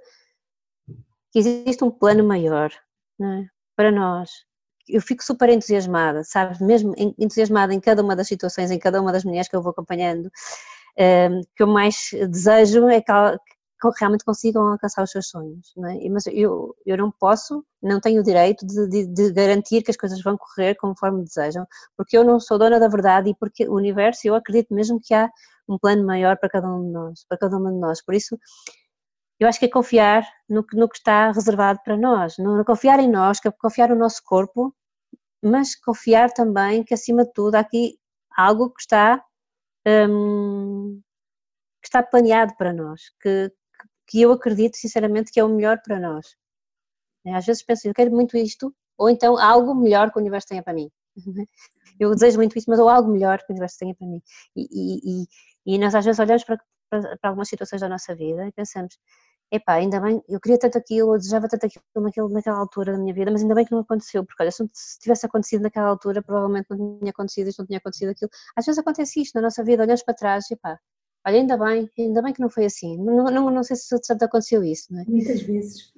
[1.33, 2.71] que existe um plano maior
[3.23, 3.47] é?
[3.77, 4.31] para nós,
[4.93, 6.61] eu fico super entusiasmada, sabes?
[6.61, 9.71] Mesmo entusiasmada em cada uma das situações, em cada uma das mulheres que eu vou
[9.71, 10.31] acompanhando.
[10.99, 13.13] Um, que eu mais desejo é que,
[13.99, 15.73] realmente consigam alcançar os seus sonhos.
[15.77, 16.09] Não é?
[16.11, 19.97] Mas eu, eu não posso, não tenho o direito de, de, de, garantir que as
[19.97, 21.67] coisas vão correr conforme desejam,
[21.97, 25.15] porque eu não sou dona da verdade e porque o universo, eu acredito mesmo que
[25.15, 25.31] há
[25.69, 28.05] um plano maior para cada um de nós, para cada uma de nós.
[28.05, 28.37] Por isso,
[29.39, 33.01] eu acho que é confiar no que, no que está reservado para nós, no, confiar
[33.01, 34.75] em nós, confiar no nosso corpo,
[35.43, 37.99] mas confiar também que acima de tudo há aqui
[38.37, 39.25] algo que está
[39.87, 41.01] hum,
[41.83, 43.53] que está planeado para nós, que,
[44.07, 46.37] que eu acredito sinceramente que é o melhor para nós.
[47.25, 50.49] É, às vezes penso, eu quero muito isto, ou então algo melhor que o universo
[50.49, 50.91] tenha para mim.
[51.99, 54.23] Eu desejo muito isso, mas ou algo melhor que o universo tenha para mim.
[54.57, 58.15] E, e, e, e nós às vezes olhamos para, para, para, algumas situações da nossa
[58.15, 58.99] vida e pensamos,
[59.51, 62.99] epá, ainda bem, eu queria tanto aquilo, eu desejava tanto aquilo naquele, naquela altura da
[62.99, 66.23] minha vida, mas ainda bem que não aconteceu, porque olha, se tivesse acontecido naquela altura,
[66.23, 68.31] provavelmente não tinha acontecido isto, não tinha acontecido aquilo.
[68.57, 70.79] Às vezes acontece isto na nossa vida, olhamos para trás e epá,
[71.27, 72.97] olha, ainda bem, ainda bem que não foi assim.
[72.97, 75.05] Não, não, não sei se já aconteceu isso, não é?
[75.09, 75.93] Muitas vezes.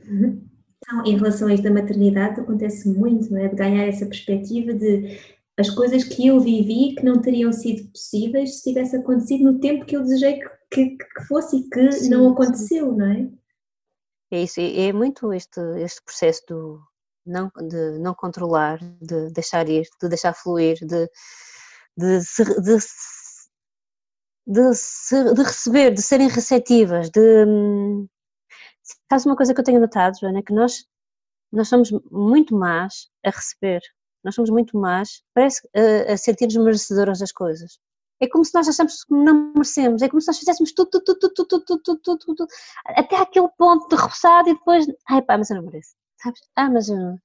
[0.85, 3.49] Então, em relação a isto da maternidade, acontece muito, não é?
[3.49, 5.19] De ganhar essa perspectiva de
[5.59, 9.85] as coisas que eu vivi que não teriam sido possíveis se tivesse acontecido no tempo
[9.85, 12.99] que eu desejei que, que, que fosse e que sim, não aconteceu, sim.
[12.99, 13.29] não é?
[14.33, 16.83] É isso, é muito este, este processo do
[17.25, 21.07] não, de não controlar, de deixar ir, de deixar fluir, de,
[21.99, 22.19] de,
[22.63, 22.79] de,
[24.47, 27.45] de, de receber, de serem receptivas, de.
[29.27, 30.87] Uma coisa que eu tenho notado, Joana, é que nós,
[31.53, 33.83] nós somos muito más a receber,
[34.25, 37.79] nós somos muito más, parece, a, a sentir-nos merecedoras das coisas
[38.23, 41.05] é como se nós achamos que não merecemos, é como se nós fizéssemos tudo, tudo,
[41.05, 42.47] tudo, tudo, tudo, tudo, tudo, tudo
[42.87, 46.41] até aquele ponto de roçado e depois, ai pá, mas eu não mereço, sabes?
[46.57, 47.19] Ah, mas eu não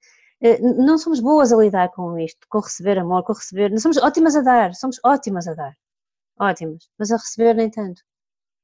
[0.78, 3.72] não somos boas a lidar com isto, com receber amor, com receber.
[3.72, 5.76] Não somos ótimas a dar, somos ótimas a dar.
[6.40, 8.02] Ótimas, mas a receber nem tanto.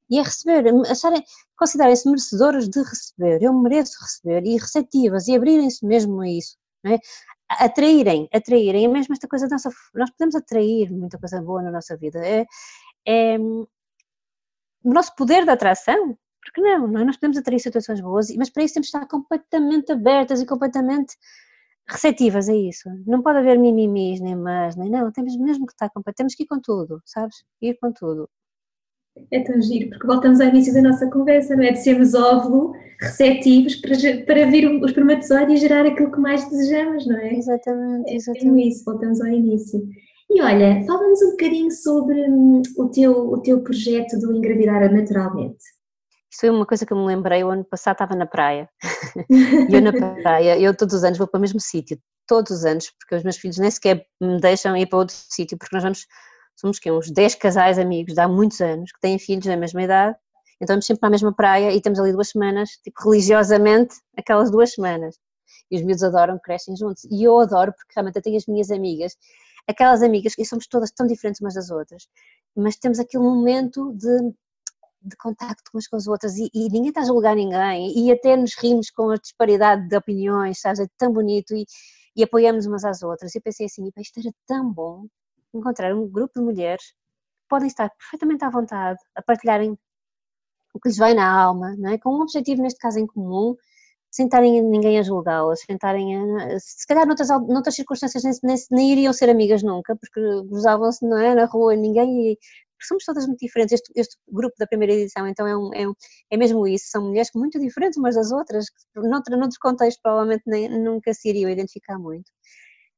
[0.10, 1.24] E a receber, acharem,
[1.58, 6.58] considerem-se merecedoras de receber, eu mereço receber, e receptivas, e abrirem-se mesmo a isso.
[6.86, 7.00] É?
[7.60, 11.98] Atraírem, atraírem, é mesmo esta coisa, nossa, nós podemos atrair muita coisa boa na nossa
[11.98, 12.46] vida, é,
[13.06, 13.68] é o
[14.94, 17.06] nosso poder de atração, porque não, não, é?
[17.06, 21.16] nós podemos atrair situações boas, mas para isso temos que estar completamente abertas e completamente
[21.88, 25.90] receptivas a isso, não pode haver mimimis, nem mais, nem não, temos mesmo que estar
[26.16, 28.30] temos que ir com tudo, sabes, ir com tudo.
[29.32, 31.72] É tão giro, porque voltamos ao início da nossa conversa, não é?
[31.72, 33.96] De sermos óvulo receptivos para,
[34.26, 37.34] para vir o espermatozoide e gerar aquilo que mais desejamos, não é?
[37.34, 38.64] Exatamente, é exatamente.
[38.64, 39.82] É isso, voltamos ao início.
[40.30, 45.64] E olha, fala-nos um bocadinho sobre hum, o teu, o teu projeto do engravidar naturalmente.
[46.32, 48.68] Isto foi uma coisa que eu me lembrei, o ano passado estava na praia.
[49.30, 52.66] e eu na praia, eu todos os anos vou para o mesmo sítio, todos os
[52.66, 55.84] anos, porque os meus filhos nem sequer me deixam ir para outro sítio, porque nós
[55.84, 56.08] vamos
[56.64, 59.84] somos que uns 10 casais amigos de há muitos anos que têm filhos da mesma
[59.84, 60.16] idade,
[60.62, 64.50] então vamos sempre para a mesma praia e temos ali duas semanas, tipo religiosamente, aquelas
[64.50, 65.18] duas semanas.
[65.70, 67.04] E os miúdos adoram, crescem juntos.
[67.12, 69.18] E eu adoro porque realmente eu tenho as minhas amigas,
[69.68, 72.08] aquelas amigas que somos todas tão diferentes umas das outras,
[72.56, 74.34] mas temos aquele momento de,
[75.02, 78.38] de contacto umas com as outras e, e, ninguém está a julgar ninguém e até
[78.38, 80.80] nos rimos com a disparidade de opiniões, sabes?
[80.80, 81.66] É tão bonito e,
[82.16, 83.36] e apoiamos umas às outras.
[83.36, 85.08] Eu pensei assim, isto era tão bom
[85.54, 89.78] encontrar um grupo de mulheres que podem estar perfeitamente à vontade a partilharem
[90.74, 91.98] o que lhes vai na alma, é?
[91.98, 93.56] com um objetivo, neste caso, em comum,
[94.12, 98.58] sem estarem ninguém a julgá-las, sem estarem a, se calhar noutras, noutras circunstâncias nem, nem,
[98.72, 102.38] nem, iriam ser amigas nunca, porque gozavam-se, não é, na rua, ninguém, e,
[102.82, 105.94] somos todas muito diferentes, este, este, grupo da primeira edição, então é, um, é, um,
[106.30, 110.44] é mesmo isso, são mulheres muito diferentes umas das outras, que noutra, noutros contextos provavelmente
[110.46, 112.30] nem, nunca se iriam identificar muito.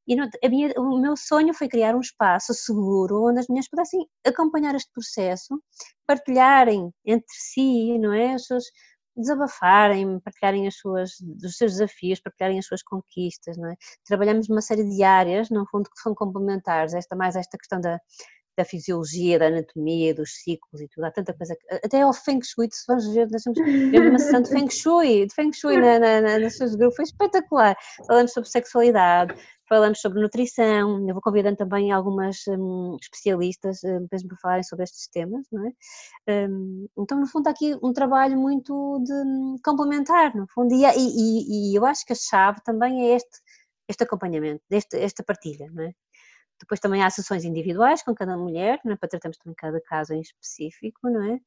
[0.08, 4.08] E no, minha, o meu sonho foi criar um espaço seguro onde as mulheres pudessem
[4.26, 5.62] acompanhar este processo,
[6.06, 8.34] partilharem entre si, não é?
[8.34, 8.66] As suas,
[9.16, 11.12] desabafarem, partilharem as suas,
[11.43, 13.76] os seus desafios, partilharem as suas conquistas, não é?
[14.06, 17.99] Trabalhamos numa série de áreas, no fundo, que são complementares, esta mais esta questão da,
[18.58, 22.41] da fisiologia, da anatomia, dos ciclos e tudo, há tanta coisa, que, até ao Feng
[22.43, 23.60] Shui, se vamos ver, nós temos
[24.10, 27.06] uma sessão de Feng Shui, de Feng Shui na, na, na, nos seus grupos, foi
[27.06, 27.76] espetacular,
[28.08, 29.36] falamos sobre sexualidade,
[29.68, 34.84] falamos sobre nutrição, eu vou convidando também algumas um, especialistas um, mesmo para falarem sobre
[34.84, 36.47] estes temas, não é?
[36.47, 40.84] Um, então, no fundo, há aqui um trabalho muito de hum, complementar, no fundo, e,
[40.86, 43.39] e, e, eu acho que a chave também é este,
[43.88, 45.93] este acompanhamento, este, esta partilha, não é?
[46.59, 48.95] Depois também há sessões individuais com cada mulher, não é?
[48.95, 51.39] para tratarmos também cada caso em específico, não é?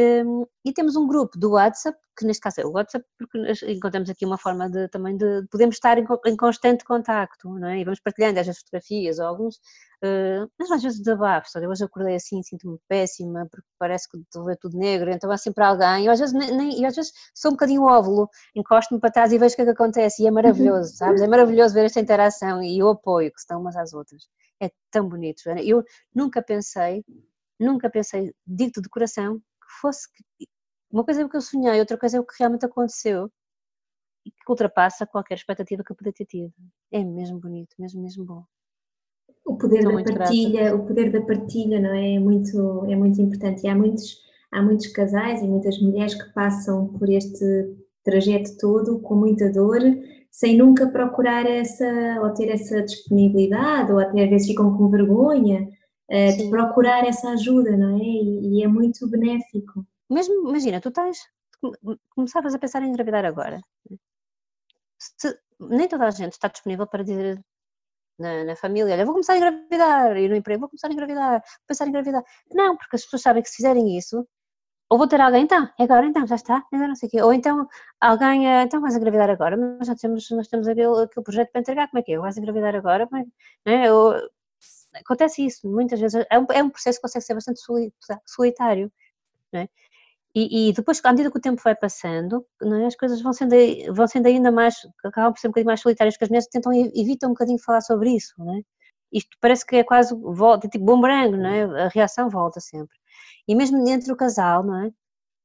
[0.00, 3.36] Um, e temos um grupo do WhatsApp, que neste caso é o WhatsApp, porque
[3.66, 7.80] encontramos aqui uma forma de também de podemos estar em, em constante contacto, não é?
[7.80, 11.52] E vamos partilhando às vezes fotografias ou alguns, uh, mas às vezes desabafos.
[11.56, 15.32] Eu hoje acordei assim, sinto-me péssima, porque parece que estou a ver tudo negro, então
[15.32, 16.06] há sempre alguém.
[16.06, 19.38] Eu às vezes, nem, nem, às vezes sou um bocadinho óvulo, encosto-me para trás e
[19.38, 21.20] vejo o que é que acontece, e é maravilhoso, sabes?
[21.20, 24.28] É maravilhoso ver esta interação e o apoio que estão umas às outras.
[24.62, 25.60] É tão bonito, Joana.
[25.62, 25.84] Eu
[26.14, 27.04] nunca pensei,
[27.58, 29.40] nunca pensei, digo-te de coração,
[29.80, 30.08] fosse.
[30.90, 33.30] Uma coisa é o que eu sonhei, outra coisa é o que realmente aconteceu
[34.24, 36.52] e que ultrapassa qualquer expectativa que eu podia ter tido.
[36.92, 38.44] É mesmo bonito, mesmo, mesmo bom.
[39.44, 40.76] O poder Estou da partilha, grata.
[40.76, 42.14] o poder da partilha, não é?
[42.14, 43.64] É muito, é muito importante.
[43.64, 44.18] E há muitos,
[44.52, 47.44] há muitos casais e muitas mulheres que passam por este
[48.04, 49.80] trajeto todo com muita dor,
[50.30, 51.86] sem nunca procurar essa,
[52.22, 55.68] ou ter essa disponibilidade, ou até às vezes ficam com vergonha
[56.10, 58.02] uh, de procurar essa ajuda, não é?
[58.02, 59.86] E, e, é muito benéfico.
[60.10, 61.18] Mesmo, imagina, tu tens,
[62.10, 63.60] começavas a pensar em engravidar agora.
[64.98, 67.40] Se, nem toda a gente está disponível para dizer
[68.18, 71.40] na, na, família, olha, vou começar a engravidar, e no emprego, vou começar a engravidar,
[71.40, 72.24] vou pensar em engravidar.
[72.52, 74.26] Não, porque as pessoas sabem que se fizerem isso,
[74.90, 77.22] ou vou ter alguém, então, é agora, então, já está, ainda não sei o quê.
[77.22, 77.68] Ou então,
[78.00, 81.60] alguém, eh, então vais engravidar agora, mas já temos, nós temos aquele, aquele projeto para
[81.60, 82.18] entregar, como é que é?
[82.18, 83.08] Vais engravidar agora?
[83.66, 83.86] É?
[83.86, 83.92] é?
[83.92, 84.14] Ou,
[85.00, 87.60] acontece isso, muitas vezes, é um, é um processo que consegue ser bastante
[88.26, 88.92] solitário,
[89.52, 89.68] é?
[90.34, 92.86] e, e, depois, à medida que o tempo vai passando, é?
[92.86, 93.54] as coisas vão sendo,
[93.94, 96.72] vão sendo ainda mais, acabam por ser um bocadinho mais solitárias, porque as mulheres tentam,
[96.72, 98.60] evitam um bocadinho falar sobre isso, é?
[99.12, 101.84] Isto parece que é quase, volta, tipo bumerangue, não é?
[101.86, 102.96] A reação volta sempre.
[103.48, 104.90] E mesmo dentro do casal, não é?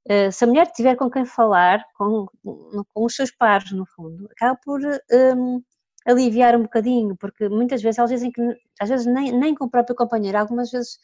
[0.08, 4.28] Eh, se a mulher tiver com quem falar, com, com os seus pares, no fundo,
[4.32, 5.64] acaba por um,
[6.06, 8.42] aliviar um bocadinho, porque muitas vezes elas dizem que,
[8.80, 10.96] às vezes nem, nem com o próprio companheiro, algumas vezes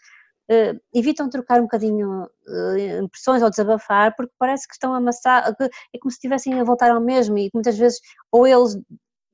[0.49, 5.55] uh, evitam trocar um bocadinho uh, impressões ou desabafar, porque parece que estão a amassar,
[5.93, 7.99] é como se estivessem a voltar ao mesmo e muitas vezes
[8.31, 8.77] ou eles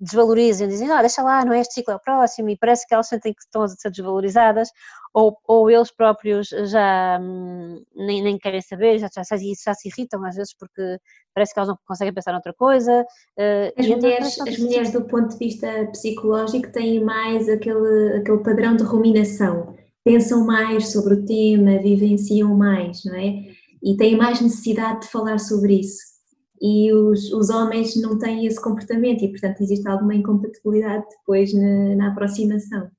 [0.06, 2.94] desvalorizam, dizem, ah, deixa lá, não é este ciclo, é o próximo, e parece que
[2.94, 4.70] elas sentem que estão a ser desvalorizadas,
[5.14, 10.24] ou, ou eles próprios já hum, nem, nem querem saber, já, já, já, se irritam
[10.24, 11.00] às vezes porque
[11.34, 13.06] parece que elas não conseguem pensar noutra coisa.
[13.38, 18.44] Uh, as, mulheres, então, as mulheres, do ponto de vista psicológico, têm mais aquele, aquele
[18.44, 23.44] padrão de ruminação, pensam mais sobre o tema, vivenciam mais, não é?
[23.84, 26.15] E têm mais necessidade de falar sobre isso
[26.62, 31.96] e os, os homens não têm esse comportamento e, portanto, existe alguma incompatibilidade depois na,
[31.96, 32.90] na aproximação.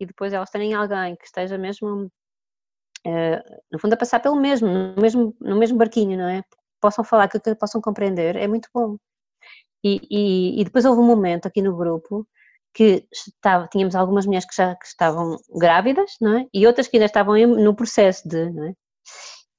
[0.00, 2.06] E depois elas terem alguém que esteja mesmo,
[3.06, 6.42] uh, no fundo, a passar pelo mesmo, no mesmo, no mesmo barquinho, não é?
[6.80, 8.96] Possam falar, que, que possam compreender, é muito bom.
[9.84, 12.26] E, e, e, depois houve um momento aqui no grupo
[12.74, 16.46] que estava, tínhamos algumas mulheres que já que estavam grávidas, não é?
[16.54, 18.74] E outras que ainda estavam no processo de, não é?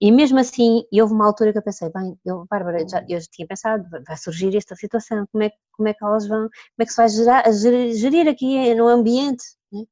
[0.01, 3.27] E mesmo assim, houve uma altura que eu pensei, bem, eu, Bárbara, já, eu já
[3.31, 6.85] tinha pensado, vai surgir esta situação, como é, como é que elas vão, como é
[6.85, 9.83] que se vai gerar, gerir, gerir aqui no ambiente, né?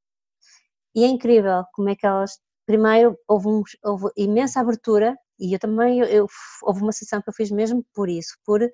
[0.95, 5.59] E é incrível como é que elas, primeiro, houve, um, houve imensa abertura, e eu
[5.59, 6.27] também, eu, eu,
[6.63, 8.69] houve uma sessão que eu fiz mesmo por isso, por uh,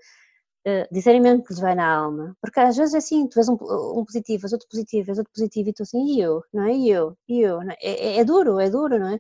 [0.90, 3.56] dizerem mesmo que lhes vai na alma, porque às vezes é assim, tu vês um,
[4.00, 6.74] um positivo, vês outro positivo, vês outro positivo, e tu assim, e eu, não é?
[6.74, 7.76] E eu, e eu, é?
[7.82, 9.20] É, é, duro, é duro, não é?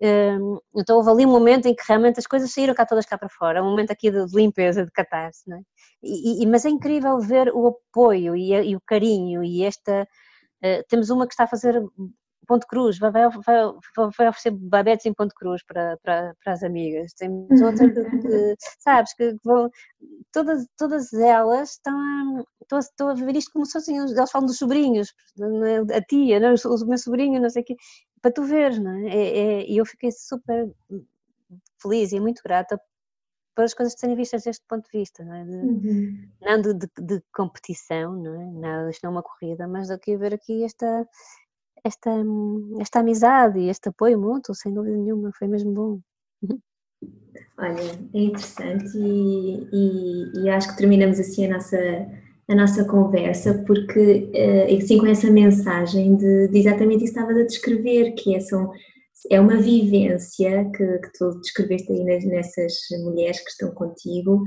[0.00, 3.28] Então houve ali um momento em que realmente as coisas saíram cá todas cá para
[3.28, 5.58] fora, um momento aqui de, limpeza, de catarse, é?
[6.02, 10.84] E, e, mas é incrível ver o apoio e, e o carinho e esta, uh,
[10.88, 11.82] temos uma que está a fazer
[12.46, 13.56] Ponto Cruz, vai, vai, vai,
[13.96, 17.12] vai oferecer babetes em Ponto Cruz para, para, para as amigas.
[17.14, 19.70] Temos outra que, que sabes, que vão,
[20.32, 24.46] todas, todas elas estão a, estão, a, estão a ver isto como sozinhos, elas falam
[24.46, 25.96] dos sobrinhos, é?
[25.96, 27.76] a tia, não, o meu sobrinho, não sei o quê,
[28.22, 29.08] para tu ver, não é?
[29.08, 30.70] é, é e eu fiquei super
[31.80, 32.80] feliz e muito grata
[33.56, 35.44] pelas coisas serem vistas deste ponto de vista, não é?
[35.44, 36.28] De, uhum.
[36.42, 38.52] Não de, de, de, competição, não é?
[38.52, 41.08] Nada, isto não é uma corrida, mas daqui a ver aqui esta,
[41.86, 42.10] esta,
[42.80, 46.00] esta amizade e este apoio mútuo, sem dúvida nenhuma, foi mesmo bom.
[47.58, 47.80] Olha,
[48.14, 51.78] é interessante e, e, e, acho que terminamos assim a nossa,
[52.48, 54.30] a nossa conversa, porque
[54.76, 58.70] assim com essa mensagem de, de exatamente isso que estavas a descrever, que é, são,
[59.30, 64.42] é uma vivência que, que tu descreveste aí nessas mulheres que estão contigo,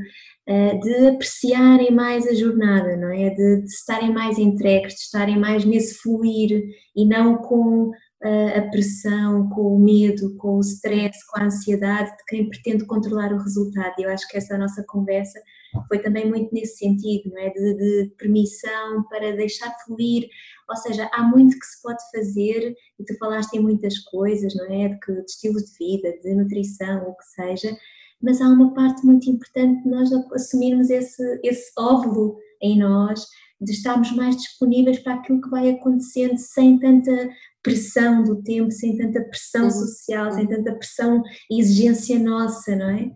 [0.80, 3.30] de apreciarem mais a jornada, não é?
[3.30, 6.64] De, de, estarem mais entregues, de estarem mais nesse fluir
[6.96, 7.92] e não com
[8.24, 12.86] eh, a pressão, com o medo, com o stress, com a ansiedade de quem pretende
[12.86, 13.94] controlar o resultado.
[14.00, 15.40] E eu acho que essa nossa conversa
[15.88, 17.50] foi também muito nesse sentido, não é?
[17.52, 20.28] De, de permissão para deixar fluir.
[20.68, 24.66] Ou seja, há muito que se pode fazer e tu falaste em muitas coisas, não
[24.66, 24.90] é?
[24.90, 27.78] De, que, de estilos de vida, de nutrição, o que seja,
[28.22, 33.26] mas há uma parte muito importante de nós assumirmos esse, esse óvulo em nós,
[33.62, 37.30] de estarmos mais disponíveis para aquilo que vai acontecendo sem tanta
[37.62, 43.12] pressão do tempo, sem tanta pressão social, sem tanta pressão e exigência nossa, não é?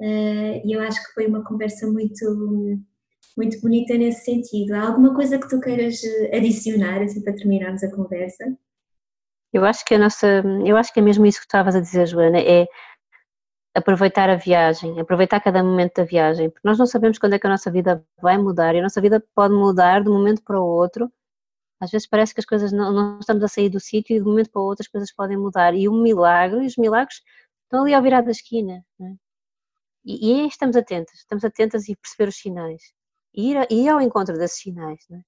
[0.00, 2.78] Eh, e eu acho que foi uma conversa muito
[3.36, 4.72] muito bonita nesse sentido.
[4.72, 8.44] Há alguma coisa que tu queiras eh, adicionar assim para terminarmos a conversa?
[9.52, 12.06] Eu acho que a nossa, eu acho que é mesmo isso que estavas a dizer,
[12.06, 12.66] Joana, é
[13.78, 17.46] aproveitar a viagem, aproveitar cada momento da viagem, porque nós não sabemos quando é que
[17.46, 20.60] a nossa vida vai mudar e a nossa vida pode mudar de um momento para
[20.60, 21.10] o outro.
[21.80, 24.24] Às vezes parece que as coisas não, não estamos a sair do sítio e de
[24.24, 25.74] um momento para o outro as coisas podem mudar.
[25.74, 27.20] E o milagre, os milagres
[27.64, 28.84] estão ali ao virar da esquina.
[29.00, 29.04] É?
[30.04, 32.82] E, e estamos atentas, estamos atentas e perceber os sinais.
[33.34, 35.00] E ir, ir ao encontro desses sinais.
[35.12, 35.20] É?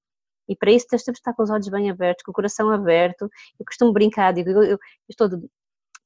[0.48, 3.30] E para isso temos de estar com os olhos bem abertos, com o coração aberto.
[3.58, 4.78] Eu costumo brincar, digo, eu, eu,
[5.08, 5.28] estou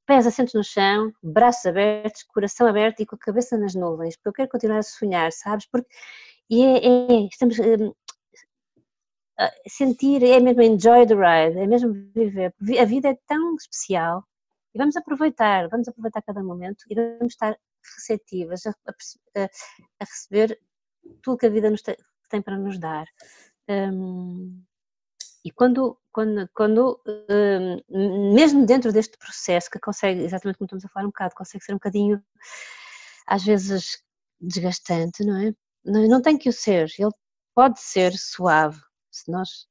[0.06, 4.28] pés assentos no chão, braços abertos, coração aberto e com a cabeça nas nuvens, porque
[4.28, 5.66] eu quero continuar a sonhar, sabes?
[5.66, 5.88] Porque
[6.50, 7.92] e é, é estamos hum,
[9.38, 12.54] a sentir, é mesmo enjoy the ride, é mesmo viver.
[12.80, 14.24] A vida é tão especial
[14.74, 17.56] e vamos aproveitar, vamos aproveitar cada momento e vamos estar
[17.96, 20.58] receptivas a, a, a receber
[21.22, 21.72] tudo que a vida
[22.30, 23.06] tem para nos dar.
[23.68, 24.62] Um,
[25.44, 27.00] e quando, quando, quando
[27.90, 31.62] um, mesmo dentro deste processo, que consegue, exatamente como estamos a falar um bocado, consegue
[31.62, 32.22] ser um bocadinho,
[33.26, 34.02] às vezes,
[34.40, 35.52] desgastante, não é?
[35.84, 37.12] Não, não tem que o ser, ele
[37.54, 38.80] pode ser suave,
[39.10, 39.66] se nós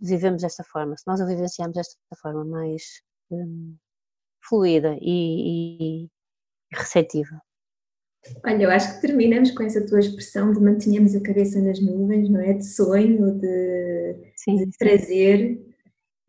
[0.00, 3.02] vivemos desta forma, se nós o vivenciamos desta forma mais
[3.32, 3.76] um,
[4.48, 6.08] fluida e, e, e
[6.72, 7.42] receptiva.
[8.44, 12.28] Olha, eu acho que terminamos com essa tua expressão de mantenhamos a cabeça nas nuvens,
[12.28, 12.52] não é?
[12.52, 13.46] De sonho, de,
[14.36, 15.60] sim, de prazer.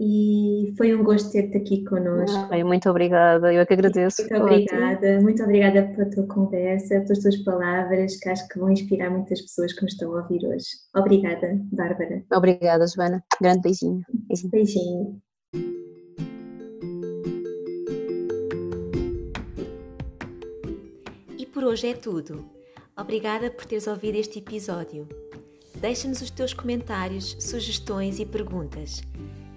[0.03, 2.47] E foi um gosto ter-te aqui connosco.
[2.49, 4.23] Ai, muito obrigada, eu é que agradeço.
[4.23, 9.11] Muito obrigada, muito obrigada pela tua conversa, pelas tuas palavras, que acho que vão inspirar
[9.11, 10.65] muitas pessoas que nos estão a ouvir hoje.
[10.95, 12.23] Obrigada, Bárbara.
[12.33, 13.23] Obrigada, Joana.
[13.39, 14.01] Grande beijinho.
[14.27, 14.51] Beijinho.
[14.51, 15.21] beijinho.
[21.61, 22.43] por hoje é tudo.
[22.97, 25.07] Obrigada por teres ouvido este episódio.
[25.81, 29.01] Deixa-nos os teus comentários, sugestões e perguntas.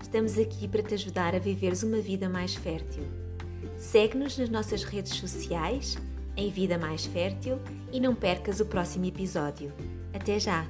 [0.00, 3.04] Estamos aqui para te ajudar a viveres uma vida mais fértil.
[3.76, 5.98] Segue-nos nas nossas redes sociais,
[6.34, 7.60] em Vida Mais Fértil,
[7.92, 9.70] e não percas o próximo episódio.
[10.14, 10.66] Até já!